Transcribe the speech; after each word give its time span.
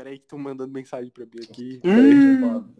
Pera 0.00 0.08
aí 0.08 0.18
que 0.18 0.24
estão 0.24 0.38
mandando 0.38 0.72
mensagem 0.72 1.10
pra 1.10 1.26
mim 1.26 1.44
aqui. 1.44 1.78
Hum. 1.84 2.74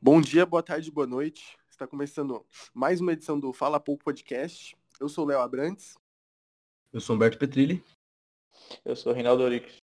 Bom 0.00 0.20
dia, 0.20 0.46
boa 0.46 0.62
tarde, 0.62 0.88
boa 0.88 1.04
noite. 1.04 1.58
Está 1.68 1.84
começando 1.84 2.46
mais 2.72 3.00
uma 3.00 3.12
edição 3.12 3.40
do 3.40 3.52
Fala 3.52 3.80
Pouco 3.80 4.04
Podcast. 4.04 4.76
Eu 5.00 5.08
sou 5.08 5.24
o 5.24 5.26
Léo 5.26 5.40
Abrantes 5.40 5.96
Eu 6.92 7.00
sou 7.00 7.16
Humberto 7.16 7.38
Petrilli. 7.38 7.82
Eu 8.84 8.94
sou 8.94 9.12
o 9.12 9.16
Rinaldo 9.16 9.42
Orix. 9.42 9.78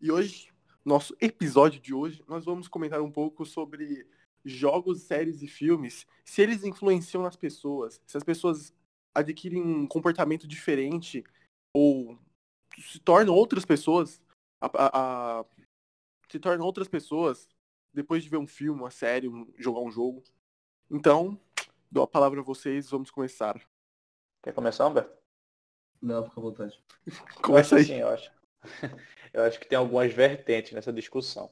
e 0.00 0.12
hoje, 0.12 0.52
nosso 0.84 1.12
episódio 1.20 1.80
de 1.80 1.92
hoje, 1.92 2.22
nós 2.28 2.44
vamos 2.44 2.68
comentar 2.68 3.02
um 3.02 3.10
pouco 3.10 3.44
sobre 3.44 4.08
jogos, 4.44 5.02
séries 5.02 5.42
e 5.42 5.48
filmes, 5.48 6.06
se 6.24 6.42
eles 6.42 6.62
influenciam 6.62 7.24
nas 7.24 7.34
pessoas, 7.34 8.00
se 8.06 8.16
as 8.16 8.22
pessoas 8.22 8.72
adquirem 9.12 9.60
um 9.60 9.84
comportamento 9.84 10.46
diferente 10.46 11.24
ou 11.74 12.16
se 12.78 12.98
tornam 13.00 13.34
outras 13.34 13.64
pessoas, 13.64 14.20
a- 14.60 14.66
a- 14.66 15.40
a- 15.40 15.44
se 16.28 16.38
tornam 16.38 16.64
outras 16.66 16.88
pessoas 16.88 17.48
depois 17.92 18.22
de 18.22 18.28
ver 18.28 18.36
um 18.36 18.46
filme, 18.46 18.80
uma 18.80 18.90
série, 18.90 19.28
um- 19.28 19.50
jogar 19.56 19.80
um 19.80 19.90
jogo. 19.90 20.22
Então, 20.90 21.40
dou 21.90 22.04
a 22.04 22.06
palavra 22.06 22.40
a 22.40 22.44
vocês, 22.44 22.90
vamos 22.90 23.10
começar. 23.10 23.60
Quer 24.42 24.52
começar, 24.52 24.86
Humberto? 24.86 25.16
Não, 26.00 26.24
fica 26.24 26.38
à 26.38 26.42
vontade. 26.42 26.80
Começa 27.42 27.76
aí. 27.76 27.82
assim, 27.82 28.00
eu 28.00 28.08
acho. 28.08 28.30
eu 29.32 29.42
acho 29.42 29.58
que 29.58 29.66
tem 29.66 29.78
algumas 29.78 30.12
vertentes 30.12 30.72
nessa 30.72 30.92
discussão. 30.92 31.50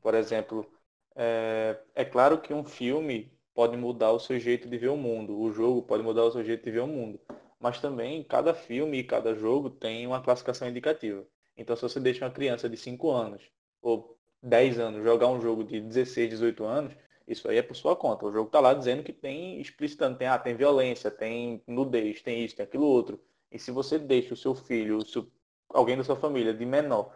Por 0.00 0.14
exemplo, 0.14 0.70
é, 1.14 1.78
é 1.94 2.04
claro 2.04 2.40
que 2.40 2.54
um 2.54 2.64
filme 2.64 3.32
pode 3.52 3.76
mudar 3.76 4.12
o 4.12 4.20
seu 4.20 4.38
jeito 4.38 4.68
de 4.68 4.78
ver 4.78 4.88
o 4.88 4.96
mundo, 4.96 5.38
o 5.38 5.52
jogo 5.52 5.82
pode 5.82 6.02
mudar 6.02 6.24
o 6.24 6.32
seu 6.32 6.44
jeito 6.44 6.64
de 6.64 6.70
ver 6.70 6.80
o 6.80 6.86
mundo. 6.86 7.20
Mas 7.60 7.80
também 7.80 8.24
cada 8.24 8.54
filme 8.54 8.98
e 8.98 9.04
cada 9.04 9.34
jogo 9.34 9.70
tem 9.70 10.06
uma 10.06 10.22
classificação 10.22 10.68
indicativa. 10.68 11.26
Então 11.56 11.76
se 11.76 11.82
você 11.82 12.00
deixa 12.00 12.24
uma 12.24 12.30
criança 12.32 12.68
de 12.68 12.76
5 12.76 13.10
anos 13.10 13.42
ou 13.82 14.18
10 14.42 14.78
anos 14.80 15.04
jogar 15.04 15.28
um 15.28 15.40
jogo 15.40 15.64
de 15.64 15.80
16, 15.80 16.30
18 16.30 16.64
anos, 16.64 16.94
isso 17.28 17.48
aí 17.48 17.58
é 17.58 17.62
por 17.62 17.76
sua 17.76 17.94
conta. 17.96 18.26
O 18.26 18.32
jogo 18.32 18.46
está 18.48 18.60
lá 18.60 18.74
dizendo 18.74 19.02
que 19.04 19.12
tem 19.12 19.60
explicitando, 19.60 20.18
tem, 20.18 20.26
ah, 20.28 20.38
tem 20.38 20.56
violência, 20.56 21.10
tem 21.10 21.62
nudez, 21.68 22.22
tem 22.22 22.44
isso, 22.44 22.56
tem 22.56 22.64
aquilo 22.64 22.84
outro. 22.86 23.20
E 23.52 23.58
se 23.58 23.70
você 23.70 23.98
deixa 23.98 24.34
o 24.34 24.36
seu 24.36 24.54
filho, 24.54 24.98
o 24.98 25.04
seu- 25.06 25.30
alguém 25.68 25.96
da 25.96 26.04
sua 26.04 26.16
família 26.16 26.54
de 26.54 26.64
menor, 26.66 27.14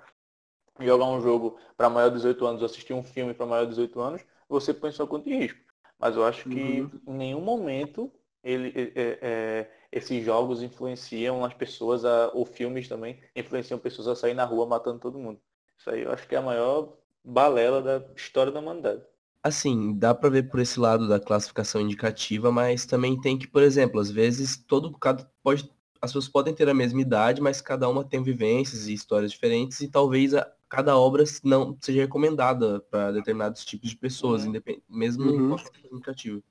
jogar 0.80 1.06
um 1.06 1.20
jogo 1.20 1.58
para 1.76 1.90
maior 1.90 2.08
de 2.08 2.16
18 2.16 2.46
anos, 2.46 2.62
ou 2.62 2.66
assistir 2.66 2.92
um 2.92 3.02
filme 3.02 3.34
para 3.34 3.46
maior 3.46 3.64
de 3.64 3.70
18 3.70 4.00
anos, 4.00 4.22
você 4.48 4.74
põe 4.74 4.90
sua 4.92 5.06
conta 5.06 5.28
em 5.30 5.38
risco. 5.38 5.60
Mas 5.98 6.16
eu 6.16 6.24
acho 6.24 6.48
que 6.48 6.88
Uhum. 6.88 7.00
em 7.06 7.14
nenhum 7.14 7.40
momento 7.40 8.12
ele, 8.42 8.72
é- 8.76 9.00
é- 9.00 9.18
é, 9.22 9.70
esses 9.96 10.24
jogos 10.24 10.62
influenciam 10.62 11.44
as 11.44 11.54
pessoas, 11.54 12.04
a, 12.04 12.30
ou 12.34 12.44
filmes 12.44 12.88
também, 12.88 13.20
influenciam 13.36 13.78
pessoas 13.78 14.08
a 14.08 14.16
sair 14.16 14.34
na 14.34 14.44
rua 14.44 14.66
matando 14.66 14.98
todo 15.00 15.18
mundo. 15.18 15.40
Isso 15.78 15.90
aí 15.90 16.02
eu 16.02 16.12
acho 16.12 16.26
que 16.28 16.34
é 16.34 16.38
a 16.38 16.42
maior 16.42 16.96
balela 17.24 17.80
da 17.82 18.04
história 18.16 18.52
da 18.52 18.60
humanidade. 18.60 19.02
Assim, 19.42 19.96
dá 19.98 20.14
pra 20.14 20.30
ver 20.30 20.44
por 20.50 20.58
esse 20.58 20.80
lado 20.80 21.06
da 21.06 21.20
classificação 21.20 21.80
indicativa, 21.80 22.50
mas 22.50 22.86
também 22.86 23.20
tem 23.20 23.38
que, 23.38 23.46
por 23.46 23.62
exemplo, 23.62 24.00
às 24.00 24.10
vezes 24.10 24.56
todo 24.56 24.90
cada 24.98 25.30
pode 25.42 25.70
as 26.00 26.10
pessoas 26.10 26.28
podem 26.28 26.54
ter 26.54 26.68
a 26.68 26.74
mesma 26.74 27.00
idade, 27.00 27.40
mas 27.40 27.62
cada 27.62 27.88
uma 27.88 28.04
tem 28.04 28.22
vivências 28.22 28.88
e 28.88 28.92
histórias 28.92 29.32
diferentes 29.32 29.80
e 29.80 29.88
talvez 29.88 30.34
a, 30.34 30.50
cada 30.68 30.96
obra 30.98 31.24
não 31.42 31.78
seja 31.80 32.02
recomendada 32.02 32.80
para 32.90 33.12
determinados 33.12 33.64
tipos 33.64 33.88
de 33.90 33.96
pessoas, 33.96 34.42
Uhum. 34.42 34.50
independ- 34.50 34.82
mesmo 34.88 35.24
Uhum. 35.24 35.48
com 35.48 35.54
a 35.54 35.58
classificação 35.58 35.90
indicativa. 35.96 36.42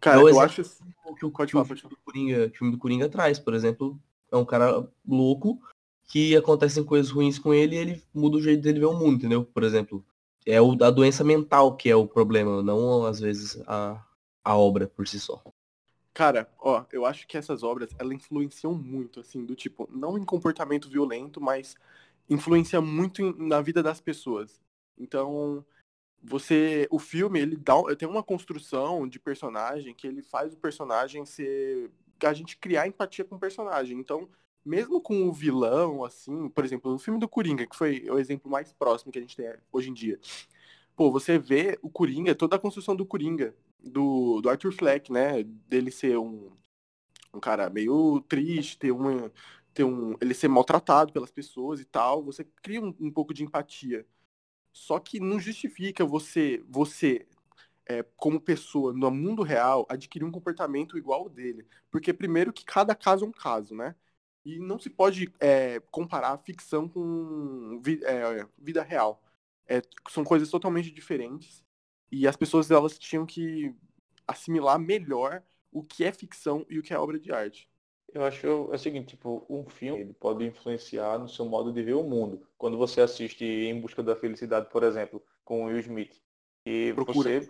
Cara, 0.00 0.20
É 0.20 0.22
eu 0.28 0.40
acho 0.40 0.60
assim. 0.60 0.84
que 1.18 1.24
o, 1.24 1.30
pode 1.30 1.52
filme 1.52 1.66
do 1.88 1.96
Coringa, 2.04 2.46
o 2.46 2.50
filme 2.56 2.72
do 2.72 2.78
Coringa 2.78 3.08
traz, 3.08 3.38
por 3.38 3.54
exemplo, 3.54 3.98
é 4.30 4.36
um 4.36 4.44
cara 4.44 4.88
louco 5.06 5.60
que 6.08 6.36
acontecem 6.36 6.84
coisas 6.84 7.10
ruins 7.10 7.38
com 7.38 7.54
ele 7.54 7.76
e 7.76 7.78
ele 7.78 8.02
muda 8.14 8.36
o 8.36 8.42
jeito 8.42 8.62
dele 8.62 8.80
ver 8.80 8.86
o 8.86 8.94
mundo, 8.98 9.16
entendeu? 9.16 9.44
Por 9.44 9.62
exemplo, 9.62 10.04
é 10.46 10.60
o, 10.60 10.72
a 10.82 10.90
doença 10.90 11.24
mental 11.24 11.76
que 11.76 11.88
é 11.90 11.96
o 11.96 12.06
problema, 12.06 12.62
não 12.62 13.04
às 13.06 13.20
vezes 13.20 13.62
a, 13.66 14.04
a 14.44 14.56
obra 14.56 14.88
por 14.88 15.06
si 15.06 15.20
só. 15.20 15.42
Cara, 16.12 16.50
ó, 16.58 16.84
eu 16.92 17.06
acho 17.06 17.26
que 17.26 17.36
essas 17.38 17.62
obras, 17.62 17.94
elas 17.98 18.12
influenciam 18.14 18.74
muito, 18.74 19.20
assim, 19.20 19.44
do 19.44 19.54
tipo, 19.54 19.88
não 19.90 20.18
em 20.18 20.24
comportamento 20.24 20.88
violento, 20.90 21.40
mas 21.40 21.76
influencia 22.28 22.80
muito 22.80 23.22
em- 23.22 23.48
na 23.48 23.60
vida 23.60 23.82
das 23.82 24.00
pessoas. 24.00 24.60
Então, 24.98 25.64
você, 26.22 26.86
o 26.90 26.98
filme, 26.98 27.40
ele 27.40 27.56
dá, 27.56 27.74
tem 27.96 28.08
uma 28.08 28.22
construção 28.22 29.08
de 29.08 29.18
personagem 29.18 29.94
que 29.94 30.06
ele 30.06 30.22
faz 30.22 30.52
o 30.52 30.58
personagem 30.58 31.24
ser, 31.24 31.90
a 32.22 32.32
gente 32.32 32.56
criar 32.56 32.86
empatia 32.86 33.24
com 33.24 33.36
o 33.36 33.40
personagem. 33.40 33.98
Então, 33.98 34.28
mesmo 34.64 35.00
com 35.00 35.28
o 35.28 35.32
vilão, 35.32 36.04
assim, 36.04 36.48
por 36.50 36.64
exemplo, 36.64 36.92
no 36.92 36.98
filme 36.98 37.18
do 37.18 37.28
Coringa, 37.28 37.66
que 37.66 37.76
foi 37.76 38.06
o 38.10 38.18
exemplo 38.18 38.50
mais 38.50 38.72
próximo 38.72 39.10
que 39.10 39.18
a 39.18 39.22
gente 39.22 39.36
tem 39.36 39.50
hoje 39.72 39.90
em 39.90 39.94
dia. 39.94 40.20
Pô, 40.94 41.10
você 41.10 41.38
vê 41.38 41.78
o 41.82 41.88
Coringa, 41.88 42.34
toda 42.34 42.56
a 42.56 42.58
construção 42.58 42.94
do 42.94 43.06
Coringa, 43.06 43.54
do, 43.82 44.40
do 44.42 44.50
Arthur 44.50 44.72
Fleck, 44.72 45.10
né? 45.10 45.42
Dele 45.42 45.90
ser 45.90 46.18
um, 46.18 46.50
um 47.32 47.40
cara 47.40 47.70
meio 47.70 48.20
triste, 48.28 48.78
ter 48.78 48.90
uma, 48.90 49.32
ter 49.72 49.84
um, 49.84 50.16
ele 50.20 50.34
ser 50.34 50.48
maltratado 50.48 51.12
pelas 51.12 51.30
pessoas 51.30 51.80
e 51.80 51.84
tal, 51.84 52.22
você 52.22 52.44
cria 52.62 52.80
um, 52.82 52.94
um 53.00 53.10
pouco 53.10 53.32
de 53.32 53.44
empatia. 53.44 54.06
Só 54.72 54.98
que 54.98 55.20
não 55.20 55.40
justifica 55.40 56.04
você, 56.04 56.62
você 56.68 57.26
é, 57.86 58.02
como 58.16 58.40
pessoa 58.40 58.92
no 58.92 59.10
mundo 59.10 59.42
real, 59.42 59.86
adquirir 59.88 60.24
um 60.24 60.30
comportamento 60.30 60.96
igual 60.96 61.22
ao 61.22 61.28
dele. 61.28 61.66
Porque 61.90 62.12
primeiro 62.12 62.52
que 62.52 62.64
cada 62.64 62.94
caso 62.94 63.24
é 63.24 63.28
um 63.28 63.32
caso, 63.32 63.74
né? 63.74 63.94
E 64.44 64.58
não 64.58 64.78
se 64.78 64.88
pode 64.90 65.32
é, 65.40 65.80
comparar 65.90 66.38
ficção 66.38 66.88
com 66.88 67.82
é, 68.04 68.46
vida 68.58 68.82
real. 68.82 69.22
É, 69.66 69.82
são 70.08 70.24
coisas 70.24 70.50
totalmente 70.50 70.90
diferentes. 70.90 71.64
E 72.10 72.26
as 72.26 72.36
pessoas 72.36 72.70
elas 72.70 72.98
tinham 72.98 73.26
que 73.26 73.74
assimilar 74.26 74.78
melhor 74.78 75.42
o 75.72 75.82
que 75.82 76.04
é 76.04 76.12
ficção 76.12 76.66
e 76.68 76.78
o 76.78 76.82
que 76.82 76.92
é 76.94 76.98
obra 76.98 77.18
de 77.18 77.32
arte. 77.32 77.69
Eu 78.12 78.24
acho 78.24 78.46
é 78.46 78.50
o 78.50 78.78
seguinte, 78.78 79.08
tipo, 79.08 79.44
um 79.48 79.64
filme 79.64 80.00
ele 80.00 80.12
pode 80.12 80.44
influenciar 80.44 81.18
no 81.18 81.28
seu 81.28 81.44
modo 81.44 81.72
de 81.72 81.82
ver 81.82 81.94
o 81.94 82.02
mundo. 82.02 82.42
Quando 82.58 82.76
você 82.76 83.00
assiste 83.00 83.44
Em 83.44 83.80
Busca 83.80 84.02
da 84.02 84.16
Felicidade, 84.16 84.68
por 84.70 84.82
exemplo, 84.82 85.22
com 85.44 85.64
o 85.64 85.66
Will 85.66 85.78
Smith, 85.78 86.20
e 86.66 86.92
Procura. 86.94 87.14
você, 87.14 87.48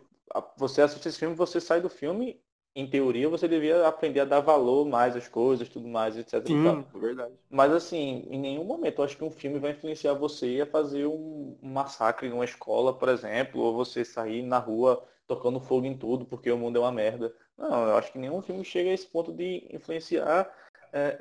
você 0.56 0.82
assiste 0.82 1.08
esse 1.08 1.18
filme, 1.18 1.34
você 1.34 1.60
sai 1.60 1.80
do 1.80 1.88
filme, 1.88 2.40
em 2.74 2.88
teoria, 2.88 3.28
você 3.28 3.48
devia 3.48 3.86
aprender 3.86 4.20
a 4.20 4.24
dar 4.24 4.40
valor 4.40 4.86
mais 4.86 5.16
às 5.16 5.26
coisas, 5.26 5.68
tudo 5.68 5.88
mais, 5.88 6.16
etc. 6.16 6.46
Sim, 6.46 6.68
é 6.68 6.98
verdade. 6.98 7.34
Mas 7.50 7.72
assim, 7.72 8.26
em 8.30 8.38
nenhum 8.38 8.64
momento 8.64 9.00
eu 9.00 9.04
acho 9.04 9.16
que 9.16 9.24
um 9.24 9.30
filme 9.30 9.58
vai 9.58 9.72
influenciar 9.72 10.14
você 10.14 10.60
a 10.60 10.66
fazer 10.66 11.06
um, 11.06 11.58
um 11.60 11.72
massacre 11.72 12.28
numa 12.28 12.44
escola, 12.44 12.96
por 12.96 13.08
exemplo, 13.08 13.60
ou 13.60 13.74
você 13.74 14.04
sair 14.04 14.42
na 14.42 14.58
rua 14.58 15.04
tocando 15.26 15.60
fogo 15.60 15.86
em 15.86 15.96
tudo 15.96 16.24
porque 16.24 16.50
o 16.50 16.58
mundo 16.58 16.76
é 16.76 16.80
uma 16.80 16.92
merda. 16.92 17.34
Não, 17.60 17.86
eu 17.88 17.96
acho 17.96 18.10
que 18.10 18.18
nenhum 18.18 18.40
filme 18.40 18.64
chega 18.64 18.88
a 18.88 18.94
esse 18.94 19.06
ponto 19.06 19.32
de 19.34 19.68
influenciar 19.70 20.50
é, 20.92 21.16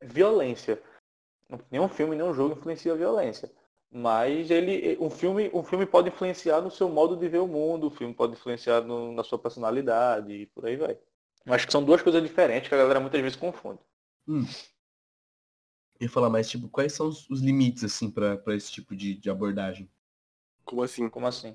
é, 0.00 0.06
violência. 0.06 0.82
Nenhum 1.70 1.88
filme, 1.88 2.16
nenhum 2.16 2.32
jogo 2.32 2.54
influencia 2.58 2.92
a 2.92 2.96
violência. 2.96 3.52
Mas 3.90 4.50
ele, 4.50 4.96
um 4.98 5.10
filme, 5.10 5.50
um 5.54 5.62
filme 5.62 5.86
pode 5.86 6.08
influenciar 6.08 6.62
no 6.62 6.70
seu 6.70 6.88
modo 6.88 7.16
de 7.16 7.28
ver 7.28 7.38
o 7.38 7.46
mundo, 7.46 7.86
o 7.88 7.90
filme 7.90 8.14
pode 8.14 8.32
influenciar 8.32 8.80
no- 8.80 9.12
na 9.12 9.22
sua 9.22 9.38
personalidade 9.38 10.32
e 10.32 10.46
por 10.46 10.66
aí 10.66 10.76
vai. 10.76 10.98
Acho 11.46 11.66
que 11.66 11.72
são 11.72 11.84
duas 11.84 12.00
coisas 12.02 12.22
diferentes 12.22 12.68
que 12.68 12.74
a 12.74 12.78
galera 12.78 12.98
muitas 12.98 13.20
vezes 13.20 13.36
confunde. 13.36 13.78
Hum. 14.26 14.44
Eu 16.00 16.06
ia 16.06 16.10
falar 16.10 16.30
mais, 16.30 16.48
tipo, 16.48 16.68
quais 16.68 16.94
são 16.94 17.08
os, 17.08 17.28
os 17.30 17.40
limites, 17.40 17.84
assim, 17.84 18.10
pra 18.10 18.36
pra 18.36 18.56
esse 18.56 18.72
tipo 18.72 18.96
de, 18.96 19.14
de 19.14 19.30
abordagem? 19.30 19.88
Como 20.64 20.82
assim? 20.82 21.08
Como 21.08 21.26
assim? 21.26 21.54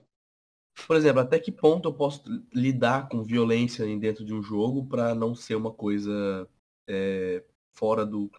Por 0.88 0.96
exemplo, 0.96 1.22
até 1.22 1.40
que 1.40 1.52
ponto 1.52 1.88
eu 1.88 1.94
posso 1.94 2.24
lidar 2.54 3.10
com 3.10 3.24
violência 3.24 3.86
dentro 3.98 4.26
de 4.26 4.34
um 4.34 4.42
jogo 4.42 4.86
pra 4.88 5.14
não 5.14 5.36
ser 5.36 5.56
uma 5.56 5.72
coisa 5.72 6.48
é, 6.88 7.44
fora 7.74 8.06
do 8.06 8.30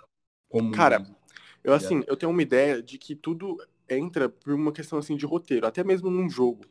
comum? 0.49 0.73
Cara, 0.73 1.07
Eu, 1.63 1.75
assim, 1.75 2.03
eu 2.07 2.17
tenho 2.17 2.33
uma 2.33 2.43
ideia 2.43 2.83
de 2.83 2.99
que 2.99 3.15
tudo 3.15 3.57
entra 3.89 4.29
por 4.29 4.53
uma 4.53 4.73
questão, 4.73 4.99
assim, 4.99 5.17
de 5.17 5.27
roteiro, 5.27 5.67
até 5.67 5.85
mesmo 5.85 6.11
num 6.11 6.29
jogo. 6.29 6.65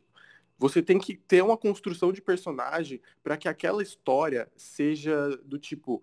Você 0.58 0.82
tem 0.82 0.98
que 0.98 1.16
ter 1.16 1.42
uma 1.42 1.56
construção 1.56 2.12
de 2.12 2.20
personagem 2.20 3.00
para 3.22 3.36
que 3.36 3.48
aquela 3.48 3.82
história 3.82 4.50
seja 4.56 5.36
do 5.44 5.58
tipo, 5.58 6.02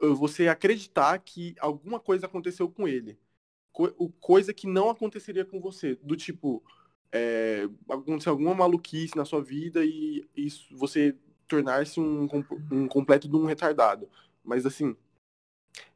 você 0.00 0.46
acreditar 0.46 1.18
que 1.18 1.56
alguma 1.58 1.98
coisa 1.98 2.26
aconteceu 2.26 2.68
com 2.68 2.86
ele. 2.86 3.18
Coisa 4.20 4.52
que 4.52 4.66
não 4.66 4.90
aconteceria 4.90 5.44
com 5.44 5.60
você. 5.60 5.96
Do 6.02 6.16
tipo, 6.16 6.62
é, 7.12 7.68
aconteceu 7.88 8.32
alguma 8.32 8.54
maluquice 8.54 9.16
na 9.16 9.24
sua 9.24 9.42
vida 9.42 9.84
e 9.84 10.28
isso, 10.36 10.66
você 10.76 11.16
tornar-se 11.46 11.98
um, 12.00 12.28
um 12.70 12.86
completo 12.88 13.28
de 13.28 13.36
um 13.36 13.46
retardado. 13.46 14.08
Mas 14.44 14.66
assim, 14.66 14.96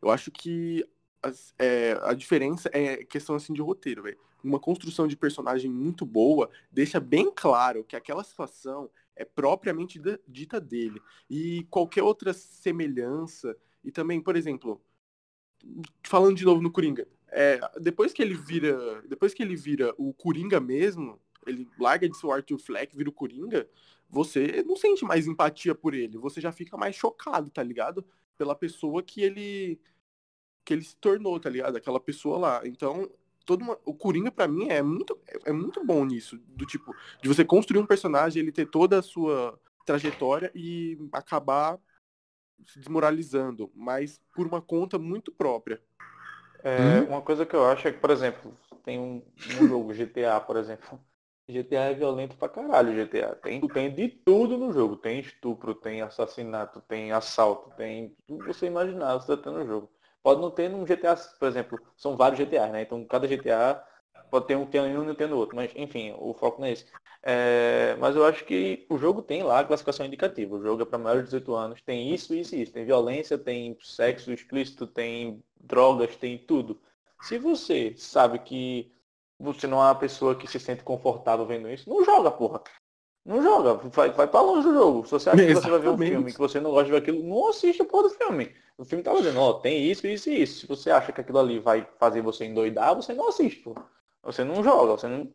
eu 0.00 0.10
acho 0.10 0.30
que 0.30 0.86
as- 1.22 1.54
é, 1.58 1.92
a 2.02 2.14
diferença 2.14 2.68
é 2.72 3.04
questão 3.04 3.36
assim 3.36 3.52
de 3.52 3.62
roteiro, 3.62 4.02
velho. 4.02 4.18
Uma 4.42 4.58
construção 4.58 5.06
de 5.06 5.16
personagem 5.16 5.70
muito 5.70 6.04
boa 6.04 6.50
deixa 6.70 6.98
bem 6.98 7.30
claro 7.34 7.84
que 7.84 7.94
aquela 7.96 8.24
situação 8.24 8.90
é 9.14 9.24
propriamente 9.24 10.00
dita 10.26 10.60
dele. 10.60 11.00
E 11.30 11.64
qualquer 11.70 12.02
outra 12.02 12.32
semelhança, 12.32 13.56
e 13.84 13.92
também, 13.92 14.20
por 14.20 14.36
exemplo, 14.36 14.80
falando 16.04 16.36
de 16.36 16.44
novo 16.44 16.62
no 16.62 16.70
Coringa, 16.70 17.06
é, 17.32 17.58
depois 17.80 18.12
que 18.12 18.22
ele 18.22 18.34
vira. 18.34 19.02
Depois 19.08 19.32
que 19.32 19.42
ele 19.42 19.56
vira 19.56 19.94
o 19.96 20.12
Coringa 20.12 20.60
mesmo, 20.60 21.18
ele 21.46 21.68
larga 21.78 22.08
de 22.08 22.16
ser 22.16 22.26
o 22.26 22.32
Arthur 22.32 22.58
Fleck, 22.58 22.94
vira 22.94 23.08
o 23.08 23.12
Coringa, 23.12 23.68
você 24.08 24.62
não 24.66 24.76
sente 24.76 25.04
mais 25.04 25.26
empatia 25.26 25.74
por 25.74 25.94
ele. 25.94 26.18
Você 26.18 26.40
já 26.40 26.52
fica 26.52 26.76
mais 26.76 26.94
chocado, 26.94 27.50
tá 27.50 27.62
ligado? 27.62 28.04
Pela 28.36 28.54
pessoa 28.54 29.02
que 29.02 29.22
ele. 29.22 29.80
que 30.64 30.74
ele 30.74 30.84
se 30.84 30.96
tornou, 30.96 31.40
tá 31.40 31.48
ligado? 31.48 31.76
Aquela 31.76 31.98
pessoa 31.98 32.38
lá. 32.38 32.60
Então, 32.64 33.10
todo 33.46 33.62
uma, 33.62 33.78
o 33.84 33.94
Coringa 33.94 34.30
para 34.30 34.46
mim 34.46 34.68
é 34.68 34.82
muito 34.82 35.18
é, 35.46 35.52
muito 35.52 35.84
bom 35.84 36.04
nisso, 36.04 36.38
do 36.48 36.66
tipo 36.66 36.94
de 37.22 37.28
você 37.28 37.44
construir 37.44 37.80
um 37.80 37.86
personagem, 37.86 38.42
ele 38.42 38.52
ter 38.52 38.66
toda 38.66 38.98
a 38.98 39.02
sua 39.02 39.58
trajetória 39.86 40.52
e 40.54 40.98
acabar 41.12 41.78
se 42.66 42.78
desmoralizando, 42.78 43.72
mas 43.74 44.20
por 44.34 44.46
uma 44.46 44.60
conta 44.60 44.98
muito 44.98 45.32
própria. 45.32 45.82
É, 46.62 47.00
hum? 47.00 47.08
Uma 47.08 47.22
coisa 47.22 47.44
que 47.46 47.54
eu 47.56 47.64
acho 47.68 47.88
é 47.88 47.92
que, 47.92 47.98
por 47.98 48.10
exemplo, 48.10 48.56
tem 48.84 48.98
um, 48.98 49.22
um 49.44 49.66
jogo 49.66 49.92
GTA, 49.94 50.40
por 50.40 50.56
exemplo. 50.56 51.00
GTA 51.48 51.84
é 51.90 51.94
violento 51.94 52.36
pra 52.36 52.48
caralho, 52.48 52.94
GTA. 52.94 53.34
Tem, 53.34 53.60
tem 53.68 53.94
de 53.94 54.08
tudo 54.08 54.56
no 54.56 54.72
jogo. 54.72 54.96
Tem 54.96 55.18
estupro, 55.20 55.74
tem 55.74 56.00
assassinato, 56.02 56.80
tem 56.82 57.12
assalto, 57.12 57.70
tem 57.72 58.16
tudo 58.26 58.44
que 58.44 58.54
você 58.54 58.66
imaginar, 58.66 59.14
você 59.18 59.36
tá 59.36 59.50
no 59.50 59.66
jogo. 59.66 59.90
Pode 60.22 60.40
não 60.40 60.50
ter 60.50 60.68
num 60.70 60.86
GTA, 60.86 61.16
por 61.16 61.48
exemplo, 61.48 61.82
são 61.96 62.16
vários 62.16 62.38
GTA, 62.38 62.68
né? 62.68 62.82
Então 62.82 63.04
cada 63.04 63.26
GTA 63.26 63.84
pode 64.30 64.46
ter 64.46 64.56
um 64.56 64.66
tem 64.66 64.80
um 64.96 65.10
e 65.10 65.14
tem 65.16 65.26
no 65.26 65.36
outro. 65.36 65.56
Mas 65.56 65.72
enfim, 65.74 66.14
o 66.18 66.32
foco 66.34 66.60
não 66.60 66.68
é 66.68 66.72
esse. 66.72 66.86
É, 67.24 67.96
mas 68.00 68.16
eu 68.16 68.24
acho 68.24 68.44
que 68.44 68.84
o 68.88 68.98
jogo 68.98 69.22
tem 69.22 69.42
lá 69.42 69.60
a 69.60 69.64
classificação 69.64 70.04
indicativa. 70.04 70.56
O 70.56 70.62
jogo 70.62 70.82
é 70.82 70.84
para 70.84 70.98
maiores 70.98 71.24
de 71.24 71.36
18 71.36 71.54
anos. 71.54 71.82
Tem 71.82 72.12
isso, 72.12 72.34
isso 72.34 72.54
e 72.56 72.62
isso. 72.62 72.72
Tem 72.72 72.84
violência, 72.84 73.38
tem 73.38 73.76
sexo 73.80 74.32
explícito, 74.32 74.86
tem 74.86 75.42
drogas, 75.60 76.16
tem 76.16 76.36
tudo. 76.36 76.80
Se 77.20 77.38
você 77.38 77.94
sabe 77.96 78.40
que 78.40 78.92
você 79.38 79.66
não 79.66 79.78
é 79.78 79.86
uma 79.86 79.94
pessoa 79.94 80.34
que 80.34 80.48
se 80.48 80.58
sente 80.58 80.82
confortável 80.82 81.46
vendo 81.46 81.70
isso, 81.70 81.88
não 81.88 82.04
joga, 82.04 82.30
porra. 82.30 82.60
Não 83.24 83.40
joga, 83.40 83.74
vai, 83.74 84.10
vai 84.10 84.26
pra 84.26 84.40
longe 84.40 84.66
do 84.66 84.74
jogo. 84.74 85.04
Se 85.06 85.12
você 85.12 85.30
acha 85.30 85.46
que 85.46 85.54
você 85.54 85.70
vai 85.70 85.78
ver 85.78 85.90
um 85.90 85.98
filme 85.98 86.32
que 86.32 86.38
você 86.38 86.58
não 86.58 86.70
gosta 86.72 86.86
de 86.86 86.90
ver 86.90 86.96
aquilo, 86.98 87.22
não 87.22 87.48
assiste 87.48 87.80
a 87.80 87.84
porra 87.84 88.04
do 88.04 88.10
filme. 88.10 88.52
O 88.76 88.84
filme 88.84 89.04
tá 89.04 89.14
dizendo, 89.14 89.38
ó, 89.38 89.54
tem 89.54 89.84
isso, 89.84 90.04
isso 90.08 90.28
e 90.28 90.42
isso. 90.42 90.60
Se 90.60 90.66
você 90.66 90.90
acha 90.90 91.12
que 91.12 91.20
aquilo 91.20 91.38
ali 91.38 91.60
vai 91.60 91.86
fazer 92.00 92.20
você 92.20 92.44
endoidar, 92.44 92.96
você 92.96 93.12
não 93.14 93.28
assiste, 93.28 93.60
pô. 93.60 93.76
Você 94.22 94.44
não 94.44 94.62
joga, 94.62 94.92
você 94.92 95.08
não. 95.08 95.28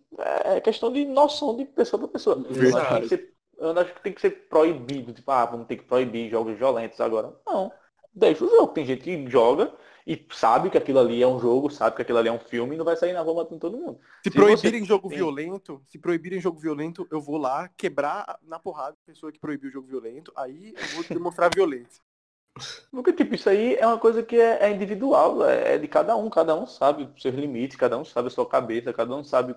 É 0.46 0.62
questão 0.62 0.92
de 0.92 1.04
noção 1.06 1.56
de 1.56 1.66
pessoa 1.66 2.00
para 2.00 2.10
pessoa. 2.10 2.46
Eu 2.50 2.78
acho, 2.78 3.02
que 3.02 3.08
ser, 3.10 3.34
eu 3.58 3.80
acho 3.80 3.94
que 3.94 4.02
tem 4.02 4.14
que 4.14 4.22
ser 4.22 4.48
proibido, 4.48 5.12
tipo, 5.12 5.30
ah, 5.30 5.46
vamos 5.46 5.68
ter 5.68 5.76
que 5.76 5.84
proibir 5.84 6.30
jogos 6.30 6.58
violentos 6.58 7.00
agora. 7.02 7.36
Não. 7.46 7.72
Deixa 8.14 8.46
o 8.46 8.50
jogo. 8.50 8.74
Tem 8.74 8.86
gente 8.86 9.04
que 9.04 9.30
joga 9.30 9.74
e 10.08 10.26
sabe 10.32 10.70
que 10.70 10.78
aquilo 10.78 11.00
ali 11.00 11.22
é 11.22 11.28
um 11.28 11.38
jogo, 11.38 11.70
sabe 11.70 11.98
que 11.98 12.02
aquilo 12.02 12.18
ali 12.18 12.30
é 12.30 12.32
um 12.32 12.40
filme 12.40 12.76
e 12.76 12.78
não 12.78 12.86
vai 12.86 12.96
sair 12.96 13.12
na 13.12 13.20
rua 13.20 13.44
matando 13.44 13.60
todo 13.60 13.78
mundo. 13.78 14.00
Se, 14.24 14.30
se 14.30 14.32
proibirem 14.32 14.86
jogo 14.86 15.10
tem... 15.10 15.18
violento, 15.18 15.82
se 15.86 16.00
proibirem 16.00 16.40
jogo 16.40 16.58
violento, 16.58 17.06
eu 17.12 17.20
vou 17.20 17.36
lá 17.36 17.70
quebrar 17.76 18.40
na 18.42 18.58
porrada 18.58 18.96
a 19.04 19.06
pessoa 19.06 19.34
que 19.34 19.40
proibiu 19.40 19.70
o 19.70 19.74
jogo 19.74 19.86
violento, 19.86 20.32
aí 20.34 20.74
eu 20.78 20.96
vou 20.96 21.04
demonstrar 21.04 21.50
violência. 21.54 22.02
Porque, 22.92 23.14
tipo, 23.14 23.36
isso 23.36 23.50
aí 23.50 23.76
é 23.76 23.86
uma 23.86 24.00
coisa 24.00 24.24
que 24.24 24.36
é, 24.36 24.64
é 24.64 24.72
individual, 24.72 25.46
é, 25.46 25.76
é, 25.76 25.78
de 25.78 25.88
cada 25.88 26.16
um, 26.16 26.30
cada 26.30 26.56
um 26.56 26.66
sabe 26.66 27.10
seus 27.22 27.36
limites, 27.36 27.78
cada 27.78 27.98
um 27.98 28.06
sabe 28.06 28.28
a 28.28 28.32
sua 28.32 28.48
cabeça, 28.48 28.94
cada 28.94 29.16
um 29.16 29.24
sabe 29.24 29.56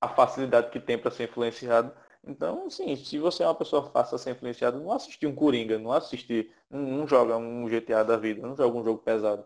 a 0.00 0.08
facilidade 0.08 0.70
que 0.70 0.80
tem 0.80 0.98
para 0.98 1.10
ser 1.10 1.24
influenciado. 1.28 1.92
Então, 2.24 2.68
sim, 2.70 2.96
se 2.96 3.18
você 3.18 3.42
é 3.42 3.46
uma 3.46 3.54
pessoa 3.54 3.90
fácil 3.90 4.16
a 4.16 4.18
ser 4.18 4.32
influenciada, 4.32 4.78
não 4.78 4.92
assistir 4.92 5.26
um 5.26 5.34
Coringa, 5.34 5.78
não 5.78 5.92
assistir, 5.92 6.52
não, 6.70 6.80
não 6.80 7.06
joga 7.08 7.36
um 7.36 7.66
GTA 7.68 8.04
da 8.04 8.16
vida, 8.16 8.46
não 8.46 8.56
joga 8.56 8.78
um 8.78 8.84
jogo 8.84 9.00
pesado. 9.02 9.44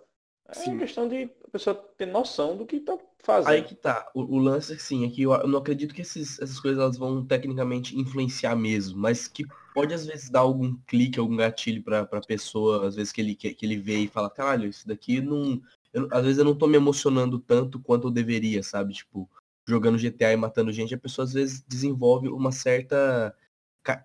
É 0.49 0.55
sim. 0.55 0.79
questão 0.79 1.09
de 1.09 1.31
a 1.47 1.51
pessoa 1.51 1.75
ter 1.97 2.07
noção 2.07 2.57
do 2.57 2.67
que 2.67 2.81
tá 2.81 2.99
fazendo. 3.21 3.49
Aí 3.49 3.63
que 3.63 3.75
tá. 3.75 4.11
O, 4.15 4.37
o 4.37 4.39
lance, 4.39 4.79
sim, 4.79 5.05
é 5.05 5.11
que 5.11 5.23
eu, 5.23 5.33
eu 5.33 5.49
não 5.49 5.59
acredito 5.59 5.95
que 5.95 6.03
esses, 6.03 6.39
essas 6.41 6.61
coisas 6.61 6.81
elas 6.81 6.99
vão 6.99 7.25
tecnicamente 7.25 7.99
influenciar 7.99 8.55
mesmo, 8.55 8.99
mas 8.99 9.27
que 9.27 9.45
pode 9.75 9.95
às 9.95 10.07
vezes 10.07 10.31
dar 10.31 10.41
algum 10.41 10.77
clique, 10.87 11.19
algum 11.19 11.37
gatilho 11.37 11.83
pra, 11.83 12.05
pra 12.05 12.21
pessoa, 12.21 12.87
às 12.87 12.95
vezes 12.95 13.13
que 13.13 13.21
ele, 13.21 13.35
que, 13.35 13.55
que 13.55 13.65
ele 13.65 13.77
vê 13.77 13.99
e 14.01 14.09
fala, 14.09 14.31
caralho, 14.31 14.69
isso 14.69 14.87
daqui 14.87 15.21
não. 15.21 15.61
Eu, 15.93 16.09
às 16.11 16.23
vezes 16.23 16.39
eu 16.39 16.45
não 16.45 16.57
tô 16.57 16.67
me 16.67 16.77
emocionando 16.77 17.39
tanto 17.39 17.81
quanto 17.81 18.09
eu 18.09 18.13
deveria, 18.13 18.63
sabe? 18.63 18.93
Tipo, 18.93 19.29
jogando 19.67 19.99
GTA 19.99 20.33
e 20.33 20.37
matando 20.37 20.73
gente, 20.73 20.95
a 20.95 20.99
pessoa 20.99 21.25
às 21.25 21.33
vezes 21.33 21.65
desenvolve 21.67 22.29
uma 22.29 22.53
certa 22.53 23.35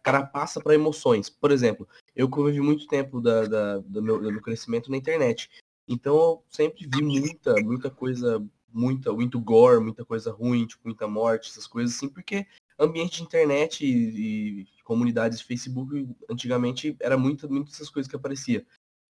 carapaça 0.03 0.59
para 0.61 0.73
emoções. 0.73 1.29
Por 1.29 1.51
exemplo, 1.51 1.87
eu 2.15 2.29
convivi 2.29 2.59
muito 2.59 2.85
tempo 2.87 3.21
da, 3.21 3.45
da, 3.45 3.77
do, 3.79 4.01
meu, 4.01 4.21
do 4.21 4.31
meu 4.31 4.41
crescimento 4.41 4.91
na 4.91 4.97
internet. 4.97 5.49
Então 5.89 6.15
eu 6.15 6.43
sempre 6.49 6.87
vi 6.87 7.01
muita, 7.01 7.55
muita 7.55 7.89
coisa, 7.89 8.45
muita, 8.71 9.11
muito 9.11 9.39
gore, 9.39 9.83
muita 9.83 10.05
coisa 10.05 10.31
ruim, 10.31 10.67
tipo, 10.67 10.83
muita 10.85 11.07
morte, 11.07 11.49
essas 11.49 11.65
coisas 11.65 11.95
assim, 11.95 12.07
porque 12.07 12.45
ambiente 12.77 13.17
de 13.17 13.23
internet 13.23 13.83
e, 13.83 14.61
e 14.61 14.67
comunidades 14.83 15.39
de 15.39 15.45
Facebook, 15.45 16.07
antigamente 16.29 16.95
era 16.99 17.17
muito, 17.17 17.51
muito 17.51 17.71
essas 17.71 17.89
coisas 17.89 18.09
que 18.09 18.15
aparecia. 18.15 18.65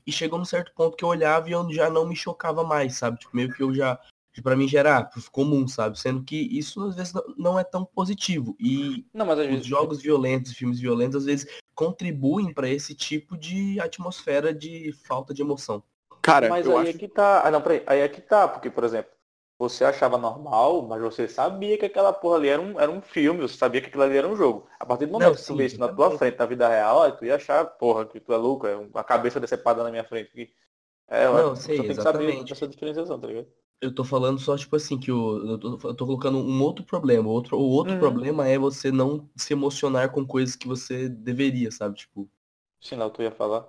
E 0.07 0.11
chegou 0.11 0.39
num 0.39 0.45
certo 0.45 0.73
ponto 0.73 0.95
que 0.97 1.03
eu 1.03 1.09
olhava 1.09 1.49
e 1.49 1.51
eu 1.51 1.69
já 1.71 1.89
não 1.89 2.07
me 2.07 2.15
chocava 2.15 2.63
mais, 2.63 2.95
sabe? 2.95 3.19
Tipo, 3.19 3.35
meio 3.35 3.53
que 3.53 3.61
eu 3.61 3.73
já, 3.73 3.99
para 4.41 4.55
mim 4.55 4.67
já 4.67 4.79
era 4.79 5.09
comum, 5.31 5.67
sabe? 5.67 5.99
Sendo 5.99 6.23
que 6.23 6.35
isso 6.35 6.81
às 6.81 6.95
vezes 6.95 7.13
não 7.37 7.59
é 7.59 7.63
tão 7.63 7.85
positivo. 7.85 8.55
E 8.59 9.05
não, 9.13 9.25
mas 9.25 9.37
os 9.37 9.45
vezes... 9.45 9.65
jogos 9.65 10.01
violentos, 10.01 10.53
filmes 10.53 10.79
violentos, 10.79 11.17
às 11.17 11.25
vezes 11.25 11.47
contribuem 11.75 12.53
para 12.53 12.69
esse 12.69 12.95
tipo 12.95 13.37
de 13.37 13.79
atmosfera 13.79 14.53
de 14.53 14.91
falta 15.05 15.33
de 15.33 15.41
emoção. 15.41 15.83
Cara, 16.31 16.49
mas 16.49 16.67
aí 16.67 16.75
acho... 16.75 16.89
é 16.89 16.93
que 16.93 17.07
tá. 17.07 17.43
Ah, 17.45 17.51
não, 17.51 17.61
peraí. 17.61 17.83
Aí 17.85 17.99
é 17.99 18.07
que 18.07 18.21
tá, 18.21 18.47
porque, 18.47 18.69
por 18.69 18.83
exemplo, 18.83 19.11
você 19.59 19.83
achava 19.83 20.17
normal, 20.17 20.87
mas 20.87 21.01
você 21.01 21.27
sabia 21.27 21.77
que 21.77 21.85
aquela 21.85 22.13
porra 22.13 22.37
ali 22.37 22.47
era 22.47 22.61
um, 22.61 22.79
era 22.79 22.89
um 22.89 23.01
filme, 23.01 23.41
você 23.41 23.57
sabia 23.57 23.81
que 23.81 23.87
aquilo 23.87 24.03
ali 24.03 24.15
era 24.15 24.27
um 24.27 24.35
jogo. 24.35 24.65
A 24.79 24.85
partir 24.85 25.05
do 25.05 25.11
momento 25.11 25.27
não, 25.27 25.35
que 25.35 25.45
tu 25.45 25.55
vê 25.55 25.65
isso 25.65 25.77
na 25.77 25.89
tua 25.89 26.17
frente, 26.17 26.39
na 26.39 26.45
vida 26.45 26.67
real, 26.69 27.11
tu 27.11 27.25
ia 27.25 27.35
achar, 27.35 27.65
porra, 27.65 28.05
que 28.05 28.21
tu 28.21 28.31
é 28.31 28.37
louco, 28.37 28.65
é 28.65 28.77
uma 28.77 29.03
cabeça 29.03 29.37
decepada 29.37 29.83
na 29.83 29.91
minha 29.91 30.05
frente. 30.05 30.31
Que... 30.31 30.49
É, 31.09 31.25
não, 31.25 31.57
sei, 31.57 31.81
tem 31.81 31.89
exatamente. 31.89 32.31
que 32.31 32.37
saber 32.37 32.51
essa 32.53 32.67
diferenciação, 32.67 33.19
tá 33.19 33.27
ligado? 33.27 33.47
Eu 33.81 33.93
tô 33.93 34.03
falando 34.03 34.39
só, 34.39 34.57
tipo 34.57 34.75
assim, 34.75 34.97
que 34.97 35.11
eu, 35.11 35.45
eu, 35.45 35.57
tô, 35.57 35.79
eu 35.89 35.93
tô 35.93 36.05
colocando 36.05 36.37
um 36.37 36.61
outro 36.61 36.85
problema. 36.85 37.29
Outro, 37.29 37.57
o 37.57 37.69
outro 37.69 37.93
uhum. 37.93 37.99
problema 37.99 38.47
é 38.47 38.57
você 38.57 38.91
não 38.91 39.29
se 39.35 39.53
emocionar 39.53 40.11
com 40.11 40.25
coisas 40.25 40.55
que 40.55 40.67
você 40.67 41.09
deveria, 41.09 41.71
sabe? 41.71 41.95
Tipo. 41.95 42.29
Sim, 42.79 42.95
lá 42.95 43.09
tu 43.09 43.21
ia 43.21 43.31
falar. 43.31 43.67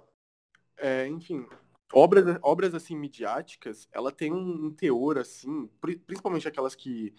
É, 0.76 1.06
enfim, 1.06 1.46
obras, 1.92 2.38
obras 2.42 2.74
assim 2.74 2.96
midiáticas, 2.96 3.88
ela 3.92 4.12
tem 4.12 4.32
um 4.32 4.70
teor 4.70 5.18
assim, 5.18 5.68
principalmente 6.06 6.46
aquelas 6.46 6.74
que 6.74 7.14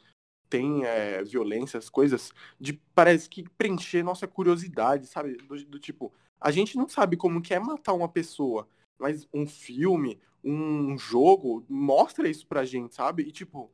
têm 0.49 0.83
é, 0.85 1.23
violência, 1.23 1.78
as 1.78 1.90
coisas, 1.90 2.31
de 2.59 2.73
parece 2.94 3.30
que 3.30 3.47
preencher 3.57 4.04
nossa 4.04 4.28
curiosidade, 4.28 5.07
sabe? 5.07 5.37
Do, 5.37 5.66
do, 5.66 5.80
tipo, 5.80 6.13
a 6.40 6.51
gente 6.51 6.75
não 6.75 6.90
sabe 6.90 7.16
como 7.16 7.42
que 7.42 7.54
é 7.54 7.59
matar 7.59 7.94
uma 7.94 8.09
pessoa, 8.09 8.68
mas 8.99 9.28
um 9.33 9.47
filme, 9.47 10.19
um 10.44 10.97
jogo 10.97 11.66
mostra 11.69 12.28
isso 12.28 12.45
pra 12.45 12.66
gente, 12.66 12.94
sabe? 12.94 13.23
E 13.23 13.31
tipo, 13.31 13.71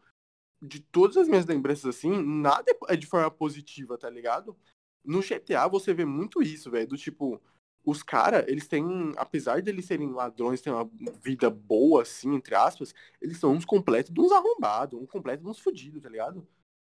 de 0.62 0.80
todas 0.80 1.18
as 1.18 1.28
minhas 1.28 1.46
lembranças 1.46 1.96
assim, 1.96 2.12
nada 2.24 2.66
é 2.88 2.96
de 2.96 3.08
forma 3.08 3.30
positiva, 3.32 3.98
tá 3.98 4.10
ligado? 4.10 4.56
No 5.04 5.22
GTA 5.22 5.68
você 5.68 5.94
vê 5.94 6.06
muito 6.06 6.44
isso, 6.44 6.70
velho, 6.70 6.88
do 6.88 6.98
tipo, 6.98 7.42
os 7.84 8.04
caras, 8.04 8.46
eles 8.48 8.68
têm, 8.68 9.14
apesar 9.16 9.62
de 9.62 9.70
eles 9.70 9.86
serem 9.86 10.12
ladrões, 10.12 10.62
ter 10.62 10.72
uma 10.72 10.90
vida 11.24 11.50
boa, 11.50 12.02
assim, 12.02 12.36
entre 12.36 12.54
aspas, 12.54 12.94
eles 13.22 13.38
são 13.38 13.54
uns 13.54 13.64
completos 13.64 14.12
de 14.12 14.20
uns 14.20 14.32
arrombados, 14.32 15.00
um 15.00 15.06
completo 15.06 15.44
de 15.44 15.50
uns 15.50 15.60
fudidos, 15.60 16.02
tá 16.02 16.10
ligado? 16.10 16.46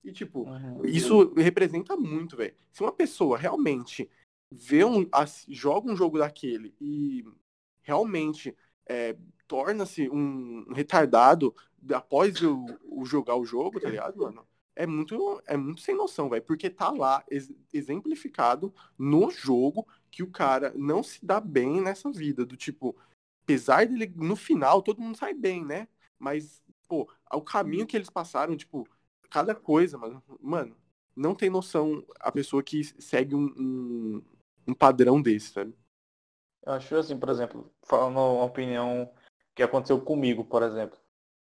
E, 0.02 0.12
tipo, 0.12 0.48
uhum. 0.48 0.84
isso 0.84 1.34
representa 1.34 1.96
muito, 1.96 2.36
velho. 2.36 2.54
Se 2.72 2.80
uma 2.82 2.92
pessoa 2.92 3.36
realmente 3.36 4.08
vê 4.50 4.84
um, 4.84 5.06
joga 5.48 5.90
um 5.90 5.96
jogo 5.96 6.18
daquele 6.18 6.74
e 6.80 7.24
realmente 7.82 8.56
é, 8.86 9.16
torna-se 9.46 10.08
um 10.08 10.72
retardado 10.72 11.54
após 11.92 12.40
o, 12.42 12.64
o, 12.84 13.04
jogar 13.04 13.36
o 13.36 13.44
jogo, 13.44 13.80
tá 13.80 13.88
ligado, 13.88 14.18
mano? 14.18 14.46
É 14.74 14.86
muito, 14.86 15.42
é 15.46 15.56
muito 15.56 15.80
sem 15.80 15.96
noção, 15.96 16.28
velho. 16.28 16.42
Porque 16.44 16.70
tá 16.70 16.90
lá 16.90 17.24
exemplificado 17.72 18.72
no 18.96 19.28
jogo 19.30 19.86
que 20.10 20.22
o 20.22 20.30
cara 20.30 20.72
não 20.76 21.02
se 21.02 21.24
dá 21.24 21.40
bem 21.40 21.80
nessa 21.80 22.10
vida, 22.10 22.44
do 22.44 22.56
tipo, 22.56 22.96
apesar 23.42 23.86
dele, 23.86 24.12
no 24.16 24.36
final, 24.36 24.82
todo 24.82 25.00
mundo 25.00 25.16
sai 25.16 25.34
bem, 25.34 25.64
né? 25.64 25.88
Mas, 26.18 26.62
pô, 26.88 27.08
o 27.32 27.40
caminho 27.40 27.86
que 27.86 27.96
eles 27.96 28.10
passaram, 28.10 28.56
tipo, 28.56 28.86
cada 29.30 29.54
coisa, 29.54 29.96
mano, 29.96 30.22
mano, 30.40 30.76
não 31.14 31.34
tem 31.34 31.50
noção 31.50 32.04
a 32.20 32.30
pessoa 32.30 32.62
que 32.62 32.84
segue 32.84 33.34
um, 33.34 33.52
um, 33.58 34.22
um 34.68 34.74
padrão 34.74 35.20
desse, 35.20 35.52
sabe? 35.52 35.74
Eu 36.64 36.72
acho 36.72 36.94
assim, 36.96 37.18
por 37.18 37.28
exemplo, 37.28 37.72
falando 37.82 38.16
uma 38.18 38.44
opinião 38.44 39.10
que 39.54 39.62
aconteceu 39.62 40.00
comigo, 40.00 40.44
por 40.44 40.62
exemplo. 40.62 40.98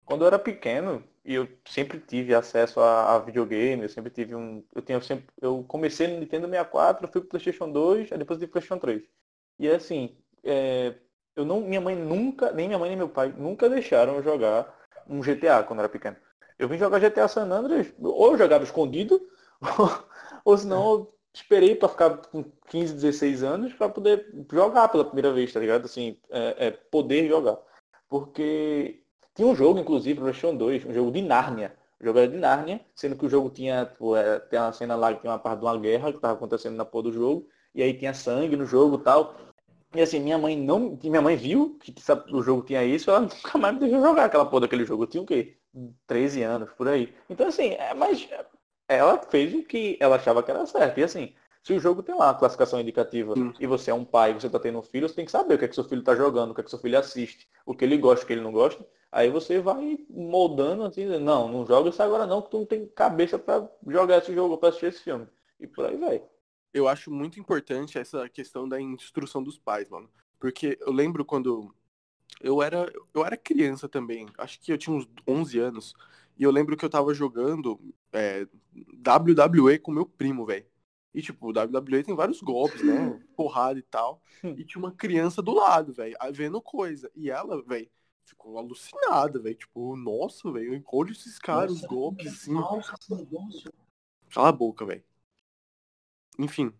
Quando 0.07 0.21
eu 0.21 0.27
era 0.27 0.39
pequeno, 0.39 1.03
e 1.25 1.33
eu 1.35 1.45
sempre 1.65 1.99
tive 1.99 2.33
acesso 2.33 2.79
a, 2.79 3.15
a, 3.15 3.19
videogame, 3.19 3.83
eu 3.83 3.89
sempre 3.89 4.09
tive 4.09 4.33
um. 4.33 4.63
Eu 4.73 4.81
tinha 4.81 5.01
sempre. 5.01 5.25
Eu 5.41 5.65
comecei 5.67 6.07
no 6.07 6.17
Nintendo 6.21 6.47
64, 6.47 7.09
fui 7.09 7.19
pro 7.19 7.31
Playstation 7.31 7.69
2, 7.69 8.13
aí 8.13 8.17
depois 8.17 8.39
de 8.39 8.47
Playstation 8.47 8.79
3. 8.79 9.03
E 9.59 9.67
assim, 9.69 10.17
é, 10.45 10.95
eu 11.35 11.43
não. 11.43 11.59
Minha 11.59 11.81
mãe 11.81 11.93
nunca, 11.93 12.53
nem 12.53 12.67
minha 12.67 12.79
mãe 12.79 12.87
nem 12.87 12.97
meu 12.97 13.09
pai, 13.09 13.33
nunca 13.37 13.69
deixaram 13.69 14.15
eu 14.15 14.23
jogar 14.23 14.73
um 15.09 15.19
GTA 15.19 15.61
quando 15.63 15.79
era 15.79 15.89
pequeno. 15.89 16.15
Eu 16.57 16.69
vim 16.69 16.77
jogar 16.77 16.99
GTA 16.99 17.27
San 17.27 17.51
Andreas, 17.51 17.93
ou 17.99 18.31
eu 18.31 18.37
jogava 18.37 18.63
escondido, 18.63 19.19
ou 20.45 20.57
senão 20.57 20.91
eu 20.91 21.17
esperei 21.33 21.75
para 21.75 21.89
ficar 21.89 22.17
com 22.17 22.45
15, 22.69 22.93
16 22.93 23.43
anos 23.43 23.73
para 23.73 23.89
poder 23.89 24.33
jogar 24.49 24.87
pela 24.87 25.03
primeira 25.03 25.33
vez, 25.33 25.51
tá 25.51 25.59
ligado? 25.59 25.83
Assim, 25.83 26.17
é, 26.29 26.67
é, 26.67 26.71
poder 26.71 27.27
jogar. 27.27 27.57
Porque 28.07 29.03
tinha 29.37 29.47
um 29.47 29.55
jogo, 29.55 29.79
inclusive, 29.79 30.19
PlayStation 30.19 30.57
2, 30.57 30.85
um 30.85 30.93
jogo 30.93 31.11
de 31.11 31.21
Nárnia. 31.21 31.77
O 32.01 32.03
jogo 32.03 32.19
era 32.19 32.27
de 32.27 32.37
Nárnia, 32.37 32.81
sendo 32.95 33.15
que 33.15 33.25
o 33.25 33.29
jogo 33.29 33.51
tinha, 33.51 33.85
tipo, 33.85 34.15
é, 34.15 34.39
tem 34.39 34.59
uma 34.59 34.73
cena 34.73 34.95
lá 34.95 35.13
que 35.13 35.27
uma 35.27 35.37
parte 35.37 35.59
de 35.59 35.65
uma 35.65 35.77
guerra 35.77 36.11
que 36.11 36.17
estava 36.17 36.33
acontecendo 36.33 36.75
na 36.75 36.83
porra 36.83 37.03
do 37.03 37.13
jogo, 37.13 37.47
e 37.73 37.83
aí 37.83 37.93
tinha 37.93 38.13
sangue 38.15 38.55
no 38.55 38.65
jogo 38.65 38.97
tal. 38.97 39.35
E 39.95 40.01
assim, 40.01 40.19
minha 40.19 40.37
mãe 40.39 40.57
não. 40.57 40.97
Minha 41.03 41.21
mãe 41.21 41.35
viu 41.35 41.77
que 41.79 41.93
sabe, 42.01 42.33
o 42.33 42.41
jogo 42.41 42.63
tinha 42.63 42.83
isso, 42.83 43.11
ela 43.11 43.21
nunca 43.29 43.57
mais 43.59 43.75
me 43.75 43.79
deixou 43.81 44.01
jogar 44.01 44.25
aquela 44.25 44.45
porra 44.45 44.61
daquele 44.61 44.85
jogo. 44.85 45.03
Eu 45.03 45.07
tinha 45.07 45.23
o 45.23 45.25
quê? 45.25 45.57
13 46.07 46.41
anos, 46.41 46.71
por 46.73 46.87
aí. 46.87 47.13
Então 47.29 47.47
assim, 47.47 47.73
é, 47.73 47.93
mas 47.93 48.27
ela 48.87 49.19
fez 49.19 49.53
o 49.53 49.63
que 49.63 49.97
ela 49.99 50.15
achava 50.15 50.41
que 50.41 50.49
era 50.51 50.65
certo. 50.65 50.99
E 50.99 51.03
assim, 51.03 51.33
se 51.67 51.73
o 51.73 51.79
jogo 51.79 52.01
tem 52.01 52.15
lá 52.15 52.29
a 52.29 52.33
classificação 52.33 52.79
indicativa 52.79 53.35
Sim. 53.35 53.53
e 53.59 53.67
você 53.67 53.91
é 53.91 53.93
um 53.93 54.05
pai, 54.05 54.33
você 54.33 54.47
está 54.47 54.59
tendo 54.59 54.79
um 54.79 54.81
filho, 54.81 55.07
você 55.07 55.15
tem 55.15 55.25
que 55.25 55.31
saber 55.31 55.55
o 55.55 55.59
que 55.59 55.65
é 55.65 55.67
que 55.67 55.75
seu 55.75 55.83
filho 55.83 55.99
está 55.99 56.15
jogando, 56.15 56.51
o 56.51 56.55
que 56.55 56.61
é 56.61 56.63
que 56.63 56.69
seu 56.69 56.79
filho 56.79 56.97
assiste, 56.97 57.47
o 57.65 57.75
que 57.75 57.83
ele 57.83 57.97
gosta, 57.97 58.23
o 58.23 58.27
que 58.27 58.33
ele 58.33 58.41
não 58.41 58.51
gosta. 58.51 58.87
Aí 59.11 59.29
você 59.29 59.59
vai 59.59 59.99
moldando 60.09 60.83
assim, 60.83 61.05
não, 61.19 61.47
não 61.47 61.65
joga 61.65 61.89
isso 61.89 62.01
agora 62.01 62.25
não, 62.25 62.41
que 62.41 62.49
tu 62.49 62.59
não 62.59 62.65
tem 62.65 62.87
cabeça 62.87 63.37
para 63.37 63.69
jogar 63.87 64.17
esse 64.17 64.33
jogo, 64.33 64.57
para 64.57 64.69
assistir 64.69 64.87
esse 64.87 65.03
filme. 65.03 65.27
E 65.59 65.67
por 65.67 65.85
aí 65.85 65.97
vai 65.97 66.21
eu 66.77 66.87
acho 66.87 67.11
muito 67.11 67.39
importante 67.39 67.97
essa 67.97 68.29
questão 68.29 68.67
da 68.67 68.79
instrução 68.79 69.43
dos 69.43 69.57
pais, 69.57 69.89
mano. 69.89 70.09
Porque 70.39 70.77
eu 70.81 70.91
lembro 70.91 71.25
quando 71.25 71.73
eu 72.39 72.61
era, 72.61 72.91
eu 73.13 73.25
era 73.25 73.35
criança 73.35 73.89
também, 73.89 74.27
acho 74.37 74.59
que 74.59 74.71
eu 74.71 74.77
tinha 74.77 74.95
uns 74.95 75.07
11 75.27 75.59
anos, 75.59 75.93
e 76.37 76.43
eu 76.43 76.51
lembro 76.51 76.77
que 76.77 76.85
eu 76.85 76.89
tava 76.89 77.13
jogando 77.13 77.79
é, 78.13 78.47
WWE 78.75 79.79
com 79.79 79.91
meu 79.91 80.05
primo, 80.05 80.45
velho. 80.45 80.65
E, 81.17 81.21
tipo, 81.23 81.47
o 81.47 81.49
WWE 81.49 82.03
tem 82.03 82.15
vários 82.15 82.41
golpes, 82.41 82.83
né? 82.83 83.19
Porrada 83.35 83.79
e 83.79 83.81
tal. 83.81 84.21
E 84.43 84.63
tinha 84.63 84.77
uma 84.79 84.91
criança 84.91 85.41
do 85.41 85.51
lado, 85.51 85.91
velho, 85.91 86.15
vendo 86.31 86.61
coisa. 86.61 87.09
E 87.15 87.31
ela, 87.31 87.59
velho, 87.63 87.89
ficou 88.23 88.55
alucinada, 88.55 89.39
velho. 89.39 89.55
Tipo, 89.55 89.95
nossa, 89.95 90.51
velho, 90.51 90.79
olha 90.85 91.11
esses 91.11 91.39
caras, 91.39 91.71
os 91.71 91.81
golpes, 91.81 92.27
assim. 92.27 92.53
Cala 94.29 94.49
a 94.49 94.51
boca, 94.51 94.85
velho. 94.85 95.03
Enfim. 96.37 96.71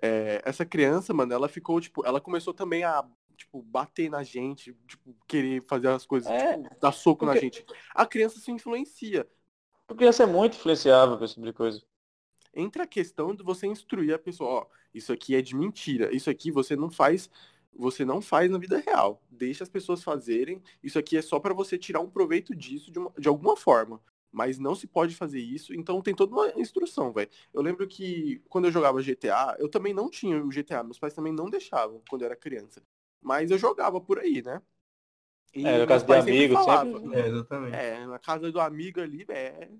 É, 0.00 0.40
essa 0.42 0.64
criança, 0.64 1.12
mano, 1.12 1.34
ela 1.34 1.46
ficou, 1.46 1.78
tipo, 1.82 2.02
ela 2.06 2.22
começou 2.22 2.54
também 2.54 2.82
a, 2.82 3.06
tipo, 3.36 3.60
bater 3.60 4.08
na 4.08 4.22
gente, 4.22 4.72
tipo, 4.88 5.14
querer 5.28 5.62
fazer 5.64 5.88
as 5.88 6.06
coisas, 6.06 6.30
é, 6.30 6.56
tipo, 6.56 6.80
dar 6.80 6.92
soco 6.92 7.26
porque... 7.26 7.34
na 7.34 7.40
gente. 7.42 7.62
A 7.94 8.06
criança 8.06 8.40
se 8.40 8.50
influencia. 8.50 9.28
A 9.86 9.94
criança 9.94 10.22
é 10.22 10.26
muito 10.26 10.56
influenciável 10.56 11.18
com 11.18 11.24
esse 11.26 11.34
tipo 11.34 11.44
de 11.44 11.52
coisa. 11.52 11.84
Entra 12.54 12.84
a 12.84 12.86
questão 12.86 13.34
de 13.34 13.42
você 13.42 13.66
instruir 13.66 14.14
a 14.14 14.18
pessoa, 14.18 14.50
ó, 14.50 14.66
isso 14.92 15.12
aqui 15.12 15.34
é 15.34 15.42
de 15.42 15.54
mentira, 15.56 16.14
isso 16.14 16.30
aqui 16.30 16.50
você 16.50 16.76
não 16.76 16.90
faz, 16.90 17.28
você 17.74 18.04
não 18.04 18.20
faz 18.20 18.50
na 18.50 18.58
vida 18.58 18.78
real. 18.78 19.22
Deixa 19.30 19.64
as 19.64 19.70
pessoas 19.70 20.02
fazerem, 20.02 20.62
isso 20.82 20.98
aqui 20.98 21.16
é 21.16 21.22
só 21.22 21.40
para 21.40 21.54
você 21.54 21.76
tirar 21.76 22.00
um 22.00 22.10
proveito 22.10 22.54
disso 22.54 22.90
de, 22.92 22.98
uma, 22.98 23.12
de 23.18 23.28
alguma 23.28 23.56
forma 23.56 24.00
mas 24.34 24.58
não 24.58 24.74
se 24.74 24.88
pode 24.88 25.14
fazer 25.14 25.38
isso, 25.38 25.72
então 25.72 26.02
tem 26.02 26.12
toda 26.12 26.34
uma 26.34 26.48
instrução, 26.60 27.12
velho. 27.12 27.30
Eu 27.52 27.62
lembro 27.62 27.86
que 27.86 28.42
quando 28.48 28.64
eu 28.64 28.72
jogava 28.72 29.00
GTA, 29.00 29.54
eu 29.60 29.68
também 29.68 29.94
não 29.94 30.10
tinha 30.10 30.42
o 30.42 30.48
GTA, 30.48 30.82
meus 30.82 30.98
pais 30.98 31.14
também 31.14 31.32
não 31.32 31.48
deixavam 31.48 32.02
quando 32.10 32.22
eu 32.22 32.26
era 32.26 32.34
criança. 32.34 32.82
Mas 33.22 33.52
eu 33.52 33.56
jogava 33.56 34.00
por 34.00 34.18
aí, 34.18 34.42
né? 34.42 34.60
E 35.54 35.64
é, 35.64 35.78
na 35.78 35.86
casa 35.86 36.04
do 36.04 36.12
amigo, 36.12 36.56
sempre. 36.56 36.92
sempre... 36.92 37.16
É, 37.16 37.28
exatamente. 37.28 37.76
É, 37.76 38.06
na 38.06 38.18
casa 38.18 38.50
do 38.50 38.60
amigo 38.60 39.00
ali, 39.00 39.24
é. 39.28 39.70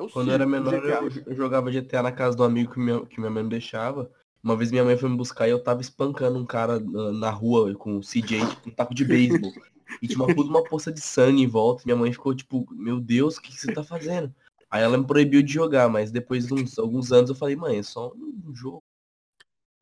O 0.00 0.08
Quando 0.08 0.28
eu 0.28 0.34
era 0.34 0.46
menor, 0.46 0.74
eu, 0.74 1.10
eu, 1.26 1.34
jogava 1.34 1.70
GTA 1.70 2.02
na 2.02 2.12
casa 2.12 2.36
do 2.36 2.44
amigo 2.44 2.72
que 2.72 2.80
minha, 2.80 3.04
que 3.04 3.18
minha 3.18 3.30
mãe 3.30 3.42
não 3.42 3.50
deixava. 3.50 4.10
Uma 4.42 4.56
vez 4.56 4.70
minha 4.70 4.84
mãe 4.84 4.96
foi 4.96 5.08
me 5.08 5.16
buscar 5.16 5.46
e 5.46 5.50
eu 5.50 5.62
tava 5.62 5.80
espancando 5.80 6.38
um 6.38 6.46
cara 6.46 6.80
na, 6.80 7.12
na 7.12 7.30
rua 7.30 7.74
com 7.74 7.98
o 7.98 8.02
CJ, 8.02 8.40
com 8.62 8.70
um 8.70 8.72
taco 8.72 8.94
de 8.94 9.04
beisebol. 9.04 9.52
E 10.00 10.08
tinha 10.08 10.24
uma, 10.24 10.34
uma 10.34 10.64
poça 10.64 10.90
de 10.90 11.00
sangue 11.00 11.42
em 11.42 11.46
volta. 11.46 11.82
Minha 11.84 11.96
mãe 11.96 12.12
ficou 12.12 12.34
tipo, 12.34 12.66
meu 12.72 12.98
Deus, 12.98 13.36
o 13.36 13.42
que, 13.42 13.50
que 13.50 13.60
você 13.60 13.72
tá 13.72 13.84
fazendo? 13.84 14.34
Aí 14.70 14.82
ela 14.82 14.96
me 14.96 15.06
proibiu 15.06 15.42
de 15.42 15.52
jogar, 15.52 15.88
mas 15.88 16.10
depois 16.10 16.46
de 16.46 16.54
uns, 16.54 16.78
alguns 16.78 17.12
anos 17.12 17.28
eu 17.28 17.36
falei, 17.36 17.54
mãe, 17.54 17.78
é 17.78 17.82
só 17.82 18.10
um 18.14 18.54
jogo. 18.54 18.82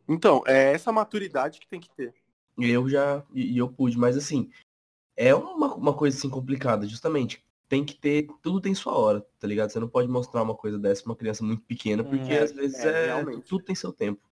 Então, 0.08 0.42
é 0.46 0.72
essa 0.72 0.90
maturidade 0.90 1.60
que 1.60 1.68
tem 1.68 1.78
que 1.78 1.88
ter. 1.94 2.12
E 2.58 2.68
eu 2.68 2.88
já, 2.88 3.24
e, 3.32 3.52
e 3.52 3.58
eu 3.58 3.68
pude, 3.68 3.96
mas 3.96 4.16
assim, 4.16 4.50
é 5.16 5.32
uma, 5.34 5.74
uma 5.74 5.94
coisa 5.94 6.16
assim 6.18 6.28
complicada, 6.28 6.86
justamente. 6.86 7.42
Tem 7.70 7.84
que 7.84 7.94
ter, 7.94 8.26
tudo 8.42 8.60
tem 8.60 8.74
sua 8.74 8.98
hora, 8.98 9.24
tá 9.38 9.46
ligado? 9.46 9.70
Você 9.70 9.78
não 9.78 9.88
pode 9.88 10.08
mostrar 10.08 10.42
uma 10.42 10.56
coisa 10.56 10.76
dessa 10.76 11.04
pra 11.04 11.12
uma 11.12 11.16
criança 11.16 11.44
muito 11.44 11.62
pequena, 11.62 12.02
porque 12.02 12.32
é, 12.32 12.42
às 12.42 12.50
vezes 12.50 12.76
é, 12.80 13.10
é 13.10 13.24
tudo 13.46 13.64
tem 13.64 13.76
seu 13.76 13.92
tempo. 13.92 14.28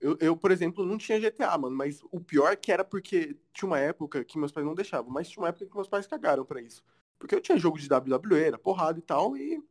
Eu, 0.00 0.16
eu, 0.18 0.34
por 0.34 0.50
exemplo, 0.50 0.86
não 0.86 0.96
tinha 0.96 1.20
GTA, 1.20 1.58
mano, 1.58 1.76
mas 1.76 2.00
o 2.10 2.20
pior 2.20 2.56
que 2.56 2.72
era 2.72 2.82
porque 2.82 3.36
tinha 3.52 3.66
uma 3.66 3.78
época 3.78 4.24
que 4.24 4.38
meus 4.38 4.50
pais 4.50 4.66
não 4.66 4.74
deixavam, 4.74 5.12
mas 5.12 5.28
tinha 5.28 5.42
uma 5.42 5.50
época 5.50 5.66
que 5.66 5.74
meus 5.74 5.88
pais 5.88 6.06
cagaram 6.06 6.42
pra 6.42 6.62
isso. 6.62 6.82
Porque 7.18 7.34
eu 7.34 7.40
tinha 7.40 7.58
jogo 7.58 7.78
de 7.78 7.86
WWE, 7.86 8.44
era 8.44 8.58
porrada 8.58 8.98
e 8.98 9.02
tal, 9.02 9.36
e 9.36 9.62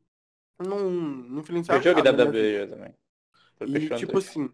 não, 0.60 0.92
não 0.92 1.40
influenciava. 1.40 1.80
Eu 1.80 1.84
joguei 1.84 2.04
nada, 2.04 2.26
WWE 2.26 2.66
né? 2.68 2.94
também. 3.58 3.84
E 3.84 3.96
tipo 3.96 4.20
assim. 4.20 4.52